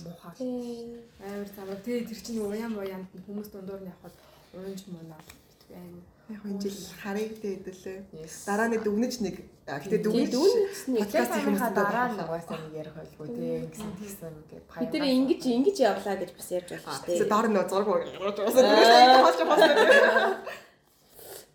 [0.02, 0.32] муухай.
[0.34, 1.06] Тийм.
[1.22, 1.78] амар цамаа.
[1.86, 4.14] Тэгээ тэр чинь уян уянд хүмүүс дундуур нь явхад
[4.58, 6.04] уянж мунаа битгүй амар.
[6.28, 7.98] Яг энэ жил харыг дээдэлээ.
[8.12, 8.44] Yes.
[8.44, 11.00] Дараа нь дүүнэж нэг гэтээ Тийм дүүнэж дүүнэсний.
[11.00, 15.04] подкаст Подкастын хүмүүс дараа нь угаасаа нэг ярих байлгүй тийм гэсэн тэгсэн ингээд Бид нэр
[15.08, 17.32] ингэж ингэж явлаа гэж бас ярьж байна шүү дээ.
[17.32, 20.67] доор нь зураг гаргаж уусаа дүүнэж хаалж хаалж.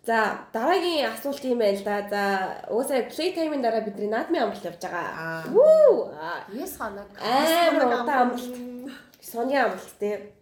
[0.04, 1.96] За дараагийн асуулт юм байна л да.
[2.12, 2.22] За
[2.68, 5.08] уусаа playtime-ийн дараа бидний наадмын амралт явж байгаа.
[5.16, 5.42] Аа.
[5.48, 6.12] Вүү!
[6.52, 7.08] Yes ханаг.
[7.16, 8.52] Амар удаан амралт.
[9.20, 10.34] Сони амралт те.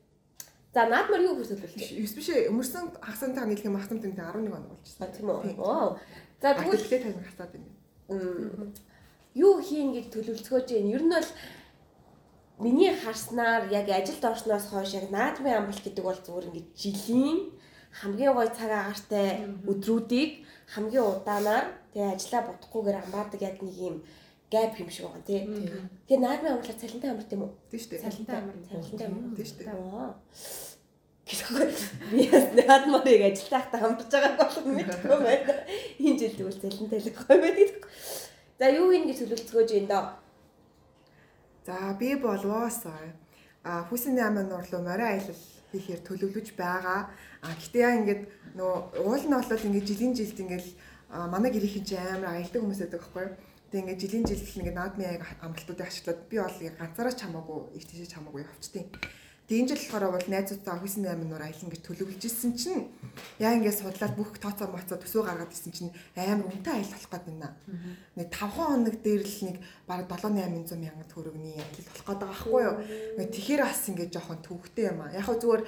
[0.75, 1.63] За наадмаар юу байна?
[1.79, 5.09] Юус биш ээ өмөрсөн хагасантайгаа нийлэх юм хагасантай 11 он болчихсон.
[5.15, 5.55] Тийм үү?
[5.63, 5.99] Оо.
[6.43, 8.73] За тэгвэл тайм хасаад байна.
[9.35, 10.91] юу хийн гэж төлөвлөцгөөж байна.
[10.91, 11.31] Ер нь бол
[12.59, 17.39] миний харснаар яг ажилд орсноос хойш яг наадмын амралт гэдэг бол зүгээр ингээд жилийн
[18.01, 19.27] хамгийн гой цаг агаартай
[19.69, 20.31] өдрүүдийг
[20.73, 23.97] хамгийн удаанаар тэгээ ажиллаа бодохгүйгээр амбаадаг яг нэг юм
[24.53, 25.41] гэп юм шиг байгаа тий.
[26.09, 27.53] Тэгээ наадмын амралт цалинтай амралт юм уу?
[27.71, 28.05] Тийм шүү дээ.
[28.05, 28.57] Цалинтай амар.
[28.69, 29.37] Цалинтай амралт.
[29.37, 30.73] Тийм шүү дээ.
[31.23, 31.65] Гэхгүй
[32.13, 32.23] би
[32.69, 35.55] наадмыг ажилд байхдаа амарч байгааг болох мэдгүй байна.
[36.03, 37.71] Энэ жил тэгвэл цалинтай л гой байдаг.
[38.59, 40.07] За юу хийн гэж төлөвлөцгөөж байна доо.
[41.67, 43.01] За би болвоосоо
[43.65, 47.01] а хүсний амын нурлуу морин аялал хийхээр төлөвлөж байгаа.
[47.43, 48.23] А гэтээ яа ингээд
[48.59, 48.73] нөө
[49.07, 50.67] уул нь болоод ингээд жилийн жилд ингээд
[51.33, 53.35] манай гэрийнхэн чи амар аялдаг хүмүүс байдаг байхгүй юу?
[53.73, 57.85] Тэгээ ингээд жилийн жилд ингээд наадмын аяг амралтуудыг ашиглаад би бол ганцаараа ч хамаагүй их
[57.89, 58.89] тийш хамаагүй явчихтiin.
[59.49, 62.87] Тэгээ энэ жил болохоор бол найзуудаа хүсний амын нуур аялна гэж төлөвлөж исэн чинь
[63.43, 67.27] яа ингээд судлаад бүх тооцоо моцоо төсөө гаргаад исэн чинь амар үнэтэй аялал болох гээд
[67.27, 67.51] байна.
[68.17, 69.57] Нэг 5 хоног дээр л нэг
[69.91, 72.77] бараг 7-800 мянган төгрөгний аялал болох гээд байгаа байхгүй юу?
[73.19, 75.11] Тэгэхээр бас ингээд жоохон төвхтэй юм аа.
[75.11, 75.63] Яг хөө зүгээр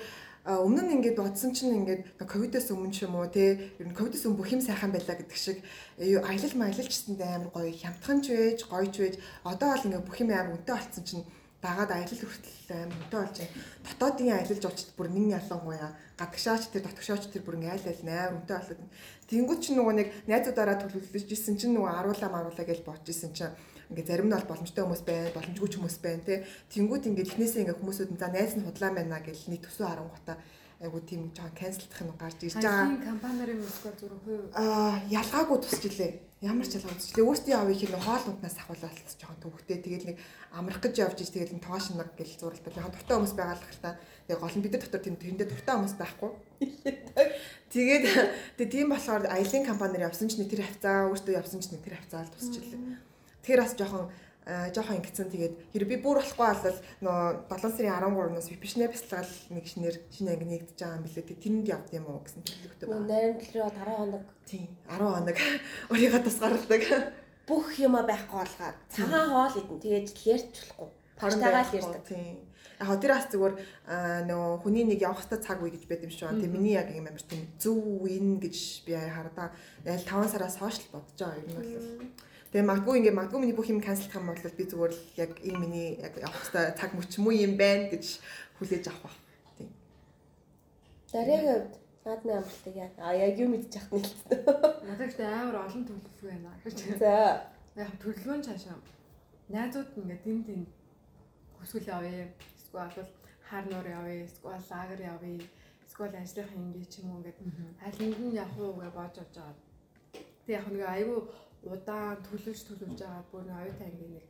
[0.44, 4.28] өмнө нь ингээд бодсон чинь ингээд ковидос өмнө ч юм уу те ер нь ковидос
[4.28, 5.64] өмнө бүх юм сайхан байлаа гэдэг шиг
[5.96, 10.20] э, аялал маялалчсанд амар гоё хямдхан ч байж гоё ч байж одоо бол ингээд бүх
[10.20, 11.24] юм амар үнэтэй болцсон чинь
[11.64, 13.56] дагаад аялал хүртэл үнэтэй болж байна.
[13.88, 15.90] Дотоодын аялалж очт бүр нэг ялангуяа
[16.20, 18.82] гадагшаач тэр дотгошооч тэр бүр ингээд айл айл үнэтэй болоод.
[19.32, 23.56] Тэнгүүд чинь нөгөө нэг найзуудаараа төлөвлөж исэн чинь нөгөө аруулаа маруулаа гэж бодож исэн чинь
[23.88, 26.38] ингээ зарим нь бол боломжтой хүмүүс байна, боломжгүй ч хүмүүс байна тий.
[26.72, 30.36] Тэнгүүд ингээ эхнээсээ ингээ хүмүүсүүд за найз нь худлаа байна гэж нэг төсөө харангуйта
[30.84, 32.84] айгу тийм жоохон канселдах нь гарч ирж байгаа.
[32.84, 36.12] Хамгийн компаниарын өсгөө зүрх хувь Аа ялгаагүй тусч илээ.
[36.44, 37.24] Ямар ч ялгаагүй тусч илээ.
[37.24, 39.80] Өөртөө явъя хин хоол унтнаас ахуулаад жоохон төвхтэй.
[39.80, 40.16] Тэгээд нэг
[40.52, 42.60] амрах гэж явж иж тэгээд нэг тоошин нэг гэл зурлал.
[42.68, 43.94] Яг дуртай хүмүүс байгаа л хальтаа.
[44.28, 46.30] Тэгээд гол нь бид нар дотор тийм тэрэндээ дуртай хүмүүс байхгүй.
[47.72, 48.04] Тэгээд
[48.60, 51.96] тэгээд тийм болохоор аялын компаниар явсан ч нэг тэр хавцаа, өөртөө явсан ч нэг тэр
[51.96, 53.00] хавцаа л тусч илээ.
[53.40, 54.04] Тэгэхээр бас жоохон
[54.44, 59.64] жоохон ингэсэн тэгээд хэрэг би бүр болохгүй бол нөө 7 сарын 13-наас випишнэ бяцлал нэг
[59.64, 61.24] шинээр шинэ анги нэгдэж байгаа юм билээ.
[61.40, 63.08] Тэрэнд явд юм уу гэсэн төлөвлөгөөтэй байна.
[63.08, 65.38] Найрамдлаа дараа хоног Тийм 10 хоног
[65.90, 66.82] өөрийгөө тусгарладаг.
[67.48, 70.88] бүх юма байхгүй болгоод цагаан хоол идэн тэгээд ярьж болохгүй.
[71.16, 72.04] Паштагаа л ярьдаг.
[72.08, 72.36] Тийм.
[72.80, 73.54] Яг тэр бас зүгээр
[74.28, 76.40] нөгөө хүний нэг явах хэвээр цаг үе гэж байд юм шиг байна.
[76.40, 79.52] Тэгээ миний яг юм амар тийм зөв үн гэж би хараа.
[79.84, 81.68] Яг 5 сараас хойш л бодож байгаа юм бол.
[82.54, 85.58] Тэгээ магадгүй ингээ магадгүй миний бүх юм канселдах юм бол би зүгээр л яг энэ
[85.58, 88.22] миний яг явах хэвээр цаг мөч муу юм байна гэж
[88.62, 89.10] хүлээж авах ба.
[89.58, 89.70] Тийм.
[91.10, 91.74] Дараагийн хувьд
[92.06, 92.90] наадмын амралтыг яа.
[93.02, 94.30] А яг юу мэдчих яах нэлээд.
[94.86, 96.54] надад ихтэй амар олон төлөвлөгөө байна.
[97.02, 97.14] За
[97.74, 98.78] Яг төлөвлөгөө нь цаашаа
[99.50, 100.70] найзууд ингээд энд энд
[101.58, 102.30] хүсвэл явъя.
[102.54, 103.10] Эсвэл бол
[103.42, 105.42] хар нуур явъя, эсвэл лагер явъя,
[105.82, 107.38] эсвэл ажлынхаа ингээ ч юм уу ингээд
[107.82, 109.58] аль нэнд нь явах уу гэж бодож авч байгаа.
[110.46, 111.18] Тэг яг нэг айгүй
[111.72, 114.24] удаан төлөвж төлөвж байгаа бүр нэг оюутан ангийн нэг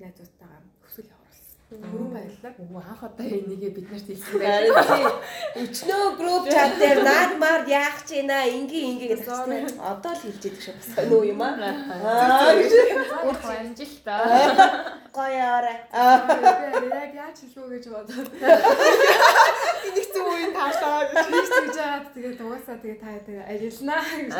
[0.00, 1.48] найзуудтайгаа хүсэл явуулсан.
[1.70, 2.52] Бүрэн баярлалаа.
[2.58, 5.06] Үгүй анх удаа энийгээ бид нарт хэлсэн тий.
[5.62, 9.70] Өчнөө групп чат дээр наадмаар яах ч ийна ингийн ингийн гэж байна.
[9.78, 11.70] Одоо л хэлж идэх шиг бас нөө юм аа.
[11.94, 12.72] Аа гэж
[13.22, 14.98] Урх амжилтаа.
[15.14, 15.78] гоёорой.
[15.94, 18.28] Яг яаж хэлвэ гэж бодоод
[19.94, 21.26] Нэгцэн үеийн таашаа гэж.
[21.30, 24.34] хийж аваад тэгээд угаасаа тэгээд та тэгээд ажилланаа гэж.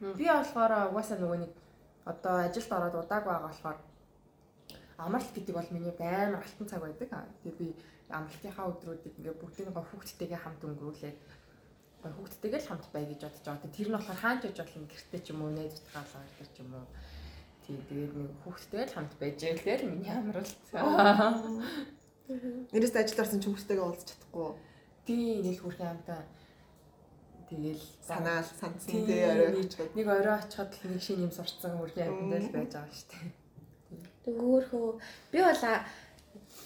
[0.00, 1.52] Би болохоор угаасаа нөгөө нэг
[2.06, 3.78] одоо ажилд ороод удааг байгаа болохоор
[4.98, 7.10] амралт гэдэг бол миний амар алтан цаг байдаг.
[7.42, 7.68] Тэгээ би
[8.10, 11.18] амралтынхаа өдрүүдэд ингээ бүгдийг гоо хүүхдтэйгээ хамт өнгөрүүлээд
[12.02, 13.74] гоо хүүхдтэйгээ л хамт бай гэж бодож байгаа.
[13.74, 16.86] Тэр нь болохоор хаанч яж болно гэртээ ч юм уу найзуудтайгаа л ч юм уу.
[17.66, 20.62] Тий тэгээд нэг хүүхдтэйгээ л хамт байж ийлээ л миний амралт.
[22.72, 24.48] Нэрээс ажилд орсон ч хүмүүстэйгээ уулзах чадахгүй.
[25.04, 26.22] Тий нэг хүрхэн амтаа
[27.48, 28.44] тэгэл Санаал
[28.86, 29.90] тий орой нэг- очоод.
[29.96, 33.32] нэг орой очиход л нэг шинэ юм сурцсан хүрхэн амтаа л байж байгаа шүү дээ.
[34.24, 34.88] Төөрхөө
[35.32, 35.62] би бол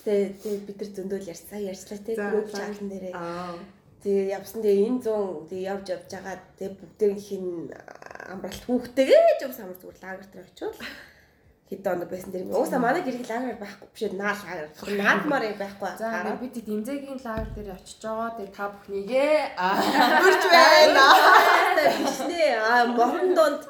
[0.03, 3.15] тэгээ бид нар зөндөл ярьсан ярьчлаа те чатан дээрээ.
[3.15, 3.55] Аа.
[4.03, 7.45] Тэгээ явсан тэгээ энэ 100 тэгээ явж явж байгаа тэгээ бүгдээр хин
[8.33, 10.79] амралт хүүхдтэйгээ ч юм самар зүгээр лагер дээр очивол
[11.73, 12.45] хэд оног байсан дэр.
[12.53, 14.69] Уусаа манай гэрэг лагер байхгүй биш наа лагер.
[15.01, 15.91] Наадмаар юм байхгүй.
[15.97, 16.37] За Хараа.
[16.37, 18.37] би тэд имзэгийн лагер дээр очиж байгаа.
[18.37, 19.75] Тэгээ та бүхнийгээ аа
[20.21, 21.05] Хурж байна.
[22.05, 22.43] биш нэ.
[22.61, 23.61] Аа модон донд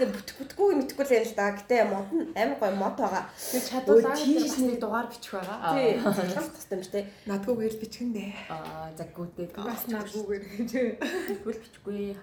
[0.00, 1.46] тэгээ бүтэх бүтггүй мэдхгүй л юм л да.
[1.60, 3.24] Гэтэ мод нь амар гоё мод байгаа.
[3.28, 5.72] би чадвал Өө, лагер тийш дээр бас нэг нэг дугаар бичих байгаа.
[5.76, 5.90] Тий.
[6.00, 7.06] Цахилгаан тустай юм шүү дээ.
[7.28, 8.30] Надгүйгээр л бичгэндээ.
[8.48, 9.46] Аа заггүйтэй.
[9.60, 10.70] Бас наагүйгээр гэж.
[11.28, 12.16] Тэгвэл бичихгүй.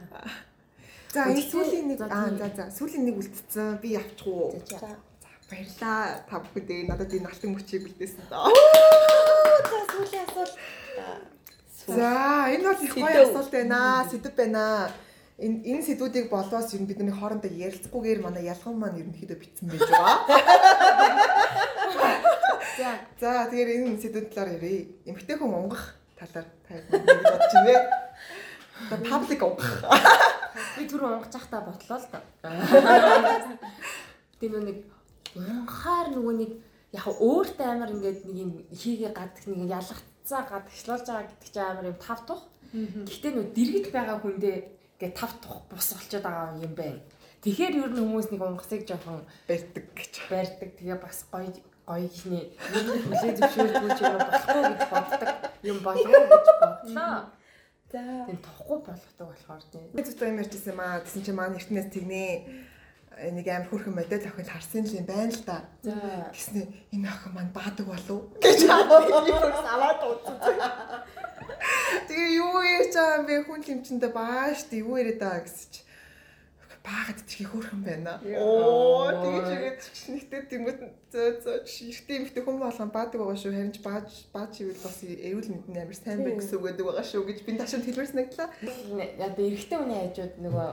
[1.14, 2.38] За энэ сүүлийн нэг За, аа тий.
[2.42, 3.78] за за сүүлийн нэг үлдсэн.
[3.80, 4.52] Би явчих уу?
[4.68, 4.90] За.
[5.48, 6.28] Баярлаа.
[6.28, 8.52] Та бүхэндээ надад энэ алтан мөчийг үлдээсэн доо.
[8.52, 10.56] За сүүлийн асуулт.
[11.88, 14.04] За энэ бол их гоё асуулт байна.
[14.12, 14.92] Сэдв байна.
[15.40, 19.88] Энэ энэ сэдвүүдийг болоос ер нь бидний хоорондоо ярилцахгүйгээр манай ялган маань ерөнхийдөө битсэн байж
[19.88, 20.20] байгаа.
[22.76, 22.90] За
[23.22, 24.92] За тэгэхээр энэ сэдвүүд талаар ярив.
[25.08, 27.88] Эмэгтэй хүн унгах талаар та нэг бодож байна.
[28.84, 29.72] Одоо паблик унгах.
[30.76, 32.22] би түрүү унгаж захтаа ботлоо л доо.
[34.38, 34.97] Тэгээ нөгөө нэг
[35.36, 36.52] унгахаар нөгөө нэг
[36.96, 41.90] яг өөртөө амар ингээд нэг юм хийгээ гадах нэг ялгацаа гадагшлуулж байгаа гэдэг чинь амар
[41.92, 42.42] юм тав тух.
[42.72, 44.58] Гэхдээ нөгөө дэргэд байгаа хүндээ
[44.96, 47.02] ингээд тав тух бус болчиход байгаа юм байна.
[47.44, 50.14] Тэгэхээр ер нь хүмүүс нэг унгасыг жоохон барьдаг гэж.
[50.32, 50.70] барьдаг.
[50.80, 51.54] Тэгээ бас гоё
[51.86, 52.10] гоё.
[52.10, 55.22] Ер нь хүлээ зөвшөөрдгүй ч юм болохгүй гэж боддог.
[55.64, 56.72] Юм болов гэж бодлоо.
[56.92, 57.08] За.
[57.88, 59.88] Тэгээ тохгүй болгодог болохоор тийм.
[59.96, 61.00] Би зүгт юм ярьжсэн юм аа.
[61.00, 62.44] Тэсэн чи маань эртнээс тэгнээ э,
[63.18, 65.58] нэг амар хөрхөн модель охин харсан л юм байна л да.
[65.82, 65.94] За
[66.34, 66.62] Гэснэ
[66.94, 70.38] энэ охин маань баадаг болов гэж аваад утсан.
[72.08, 75.82] Тэгээ юу ярьж байгаа юм бэ хүн хэмчэндээ баа штэ юу яриад байгаа гэсэн чи
[76.88, 78.14] баагаад тэрхий хөөрхөн байна.
[78.40, 79.80] Оо тэгэж игээд
[80.14, 80.80] нэгтэй тэмэт
[81.12, 81.56] зөө зөө
[81.92, 85.84] ихтэй эмхтэй хүн болгон баадаг байгаа шүү харин ч бааж бааж ивэл бас эрүүл мэндийн
[85.84, 88.50] амар сайн байх гэсэн үг гэдэг байгаа шүү гэж би ташаанд хэлмэрсэн наглаа.
[89.20, 90.70] яа одоо эрэгтэй хүний хажууд нөгөө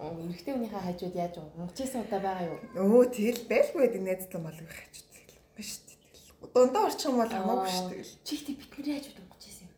[0.00, 2.58] эрэгтэй хүнийхээ хажууд яаж унгачсан удаа байгаа юу?
[2.72, 5.36] Өө тэгэл байлгүй гэдэг найзлан болов их хаж тэгэл.
[5.56, 6.28] Маш тэгэл.
[6.56, 8.12] Дундаа орчих юм бол хамаагүй ш тэгэл.
[8.24, 9.72] Чи ихтэй бидний хажууд унгачсан юм.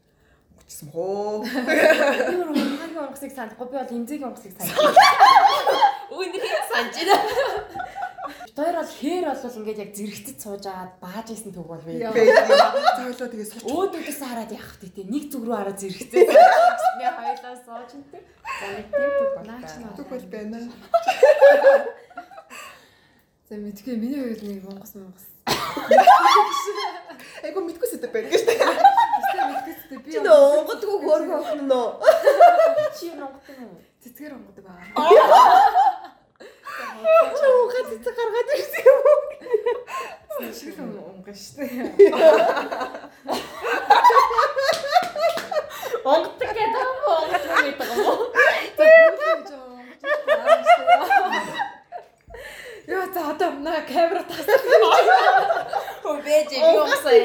[0.63, 1.43] Гүчсэн хоо.
[1.43, 4.79] Би өөр унгагийн унгасыг санахгүй би бол эмзэгийн унгасыг санаж.
[6.15, 8.02] Үнэрийг санаж байна.
[8.55, 12.07] Тэр бол хээр бол ингээд яг зэрэгтэд сууж агаад бааж исэн төг бол вэ.
[12.07, 13.65] Цойлоо тэгээ сууч.
[13.67, 16.23] Өөдөөс хараад явах тий нэг зүг рүү хараад зэрэгтэй.
[16.23, 18.23] Би хоёлаа сууж энэ.
[18.47, 19.83] За нэг тийм төг Наач болоо.
[19.83, 19.97] наа.
[19.99, 20.59] Түг бол байна.
[23.49, 25.27] За мэдгүй миний хувьд нэг монгос монгос.
[27.43, 28.43] Айгу мэдгүй сэдв байна гэж.
[28.47, 31.89] Тэстэй мэдгэстэй би Чи нөө унгадгүй хөөрхөн охин нөө.
[32.95, 33.27] Чи юм?
[34.03, 36.13] цэцгэр онгодог байгаа.
[36.81, 39.21] Унгад цэцэг гаргаад ирсэн юм уу?
[40.53, 41.65] Шиг л онгош штэ.
[46.05, 47.21] Онготой гэдэг юм уу?
[47.21, 48.25] Онготой гэдэг юм уу?
[52.89, 54.47] Яа за одоо наа камера тас.
[56.03, 57.23] Хөө бэж юм байна.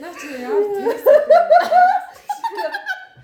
[0.00, 0.86] Наа чи яа тийм.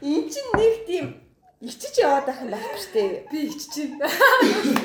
[0.06, 1.25] Эн чинь нэг тийм
[1.66, 3.02] ичиж яваад байх юм байхгүй штэ.
[3.30, 3.98] Би иччихээн.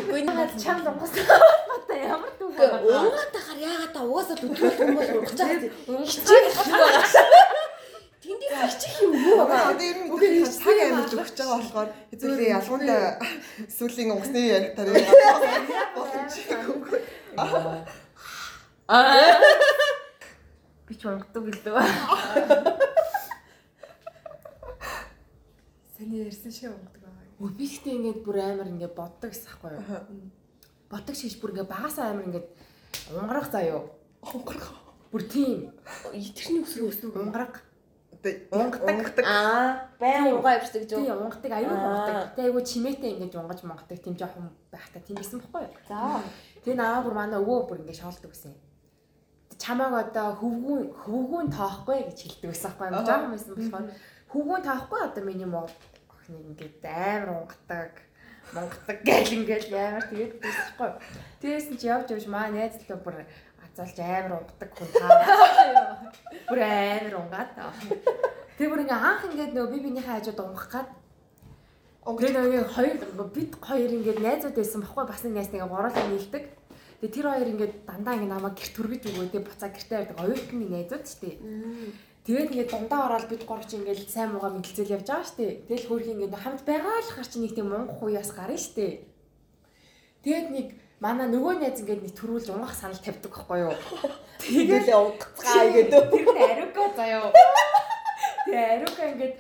[0.10, 1.26] Үгүй Яагаад чамд унгасан
[1.70, 2.82] бата ямар төг байна?
[2.82, 5.70] Унгаад тахаар яагаад та угаасаа дүтгэх юм бол унгаж байгаа.
[5.88, 7.62] Унгачаа
[8.22, 9.74] Тэндээ ичих юм байгаа?
[9.74, 13.02] Одоо ер нь үгүй цаг амьд өгч байгаа болохоор хэзээ ялгуундаа
[13.66, 14.94] сүлийн унгасны ярих тарыг
[15.98, 17.02] боломжгүй.
[18.86, 19.42] Аа.
[20.86, 22.82] Би ч унгадаг гэлээ.
[26.02, 27.30] Саний ярьсан шиг онгодог байгаа.
[27.42, 30.02] Өө би ихтэй ингээд бүр амар ингээд боддог гэсэн байхгүй юу?
[30.90, 32.48] Боддог шиж бүр ингээд багасаа амар ингээд
[33.14, 33.86] унгарах заяо.
[34.26, 34.74] Унгарах.
[35.14, 35.70] Бүр тийм
[36.10, 37.14] Итгэрний өсрөө өснө.
[37.22, 37.62] унгарах.
[38.18, 38.90] Одоо Унгадаг.
[38.90, 39.26] унгадаг.
[39.26, 41.22] Аа, баян угаа явчихдаг гэж Тийм үү?
[41.26, 41.86] унгадаг аюу Аа.
[41.86, 42.36] унгадаг.
[42.38, 45.74] Тэ айгу чимээтэй ингэж унгаж монгадаг тийм жоохон байхтай тийм байсан бохгүй юу?
[45.90, 46.22] За.
[46.66, 48.54] Тэгээ наваа бүр манай өвөө бүр ингэ шоолдог гэсэн.
[49.62, 53.06] Чамааг одоо хөвгүүн хөвгүүн тоохгүй гэж хэлдэг байсан байхгүй юу?
[53.10, 53.86] Жоохон байсан болохоор
[54.32, 55.66] хөвгүүн тоохгүй одоо миний муу
[56.22, 57.92] охин ингээд амар унгадаг
[58.54, 60.94] монгадаг гэл ингээл амар тэгээд юу?
[61.42, 63.26] Тэгээс нь ч явж явж маа найз л бүр
[63.66, 66.14] азуулж амар унгадаг хүн таа.
[66.46, 67.52] Бүр амар унгаад.
[68.56, 70.90] Тэгээ бүр ингээ анх ингээд нөгөө би бинийхээ хажууд унгах гад
[72.02, 72.98] Тэгээ нөгөө хоёр
[73.30, 76.46] бид хоёр ингээд найзууд байсан баггүй бас нэг найз нэг гурлаа нийлдэг.
[76.98, 80.66] Тэгээ тэр хоёр ингээд дандаа ингээд намайг гэрт хүргэж өгөө тэгээ буцаа гэртээ явдаг оюутны
[80.66, 81.34] найзууд ч тий.
[82.22, 85.66] Тэгээд ингээд дундаа ороод бид гурав чи ингээд сайн муугаа мэдлцэл явж байгаа штэ.
[85.66, 89.02] Тэгэл хөрх ингээд хамт байгаа л хар чи нэг тийм мунх хуяас гарна штэ.
[90.22, 90.68] Тэгээд нэг
[91.02, 93.74] манай нөгөө найз ингээд нэг төрүүлж унгах санал тавьдаг байхгүй юу?
[94.42, 96.04] Тэгээд Тэгэлээ унгацгаа гэдэг.
[96.14, 97.30] Тэр нь ариука заяо.
[98.46, 99.36] Тэгээ ариука ингээд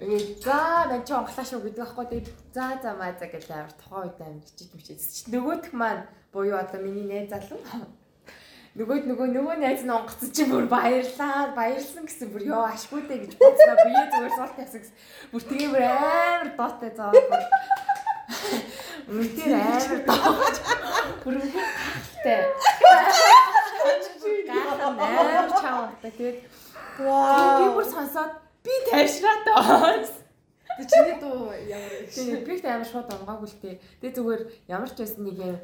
[0.00, 3.74] ингээд за мэн чи онглаа шүү гэдэг аахгүй тэгээд за за маа за гэж амар
[3.76, 7.60] тухайн үед амар хичиж мичиж нөгөөх маань буюу одоо миний найз залуу
[8.78, 11.50] нөгөө нөгөө нөгөө найз нь онгоцсон чи бүр баярлаа.
[11.58, 14.96] Баярлсан гэсэн бүр ёо ашгүй дээ гэж бодсноо бие зүгээр суулт явсан гэсэн.
[15.34, 17.10] Бүр тэгээ бүр амар доотой заа
[19.10, 20.56] Үнээр амар доогч
[21.26, 22.42] бүр үнэтэй
[24.54, 26.38] амар чаавтай тэгээд
[27.00, 27.58] Вау.
[27.58, 30.06] би бүр сонсоод би тайшраад байгаа.
[30.78, 33.74] Тэг чиний дуу ямар их Тэгээ би амар шууд унгаагүй л тээ.
[34.00, 35.58] Тэгээ зүгээр ямар ч байсан нэг юм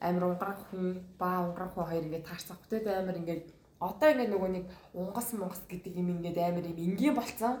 [0.00, 2.56] амар унгарах хүн ба унгарах хүн хоёр ингээд таарсан.
[2.70, 3.44] Тэгээ амар ингээд
[3.82, 7.58] одоо ингээд нөгөө нэг унгас монгос гэдэг юм ингээд амар юм энгийн болцсон.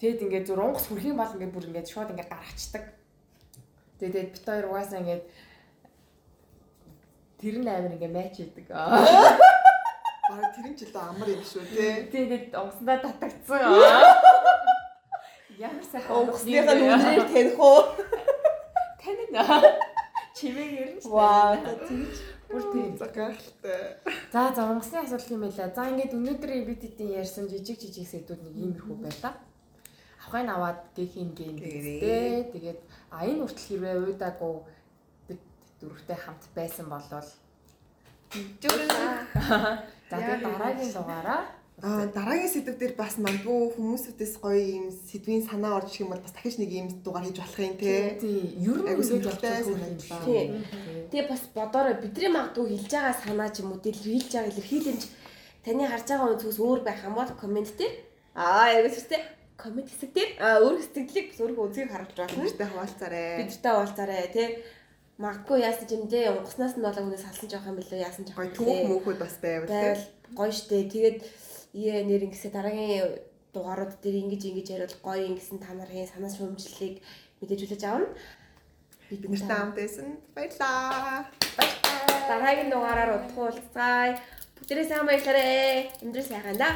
[0.00, 2.84] Тэгэд ингээд зүр унгас хүрхийн бол ингээд бүр ингээд шууд ингээд гаргацдаг.
[4.00, 5.24] Тэгээд бит хоёр угаасаа ингээд
[7.40, 8.66] тэр нь амар ингээд матч хийдэг.
[10.28, 12.08] Бараг тэр нь ч л амар юм шүү те.
[12.12, 13.60] Тэгээд унгасандаа татагдсан.
[15.58, 17.82] Ямар сайхан Унгасныхаа нүрээр таних уу?
[19.02, 19.42] танина.
[20.38, 21.00] Чимээгэр нь.
[21.02, 21.58] Вау.
[22.48, 22.94] Бүр тийм.
[22.94, 23.98] Гайхалтай.
[24.32, 25.74] За за унгасны асуудал юм байла.
[25.74, 29.34] За ингээд өнөөдөр эбитийн ярьсан жижиг жижиг сэдвүүд нэг иймэрхүү байлаа.
[30.22, 31.58] Авахыг аваад гин Тэгэрээ.
[31.58, 32.52] гэдэг.
[32.54, 32.80] Тэгээд
[33.10, 34.54] а энэ хүртэл хэрвээ уйдаагүй
[35.26, 35.42] бид
[35.80, 37.28] дөрөвтэй хамт байсан болвол
[38.30, 45.78] за тэгээд дараагийн дугаараа Аа дараагийн сэдв дээр бас магадгүй хүмүүсүүдээс гоё юм сэдвийн санаа
[45.78, 48.18] орж ирэх юм бол бас дахиж нэг юм дугаар хийж болох юм те.
[48.18, 50.22] тий ер нь ингэж сонирхолтой явчих санагдсан.
[50.26, 50.44] Тий.
[51.14, 55.02] Тэгээ бас бодорой бидний магадгүй хэлж байгаа санаа ч юм уу дэлгэрүүлж байгаа илэрхийлэмж
[55.62, 57.94] таны харж байгаа үзүүс өөр байх юм бол комент дээр
[58.34, 59.22] аа яг үстэй
[59.54, 62.42] комент хэсэг дээр аа өөр сэтгэлийг бас өөр үзгийг харуулж байна.
[62.42, 63.26] Бидэртэй хаваалцаарай.
[63.38, 64.48] Бидэртэй уулзаарай тий.
[65.22, 68.50] Магадгүй яасан ч юм дээ унгахнаас нь болоо хүнээс салсан жоох юм билүү яасан жоох
[68.54, 69.98] түүх мөөхөд бас байвал те.
[70.34, 70.86] гоё штэ.
[70.90, 71.18] Тэгээд
[71.78, 73.22] ие нэр ингэсээ дараагийн
[73.54, 76.96] дугаарууд дээр ингэж ингэж яриад гоё ингэсэн та нарын санаа шүүмжлэлийг
[77.38, 78.08] мэдээж хүлээж авна.
[79.08, 80.06] Бид нартай хамт байсан.
[80.34, 81.24] Баярлаа.
[82.28, 84.08] Дараагийн дугаараар удахгүй уулзцай.
[84.56, 85.88] Бүгдээрээ сайн баярлаарай.
[86.04, 86.70] Өндрөө сайхан да.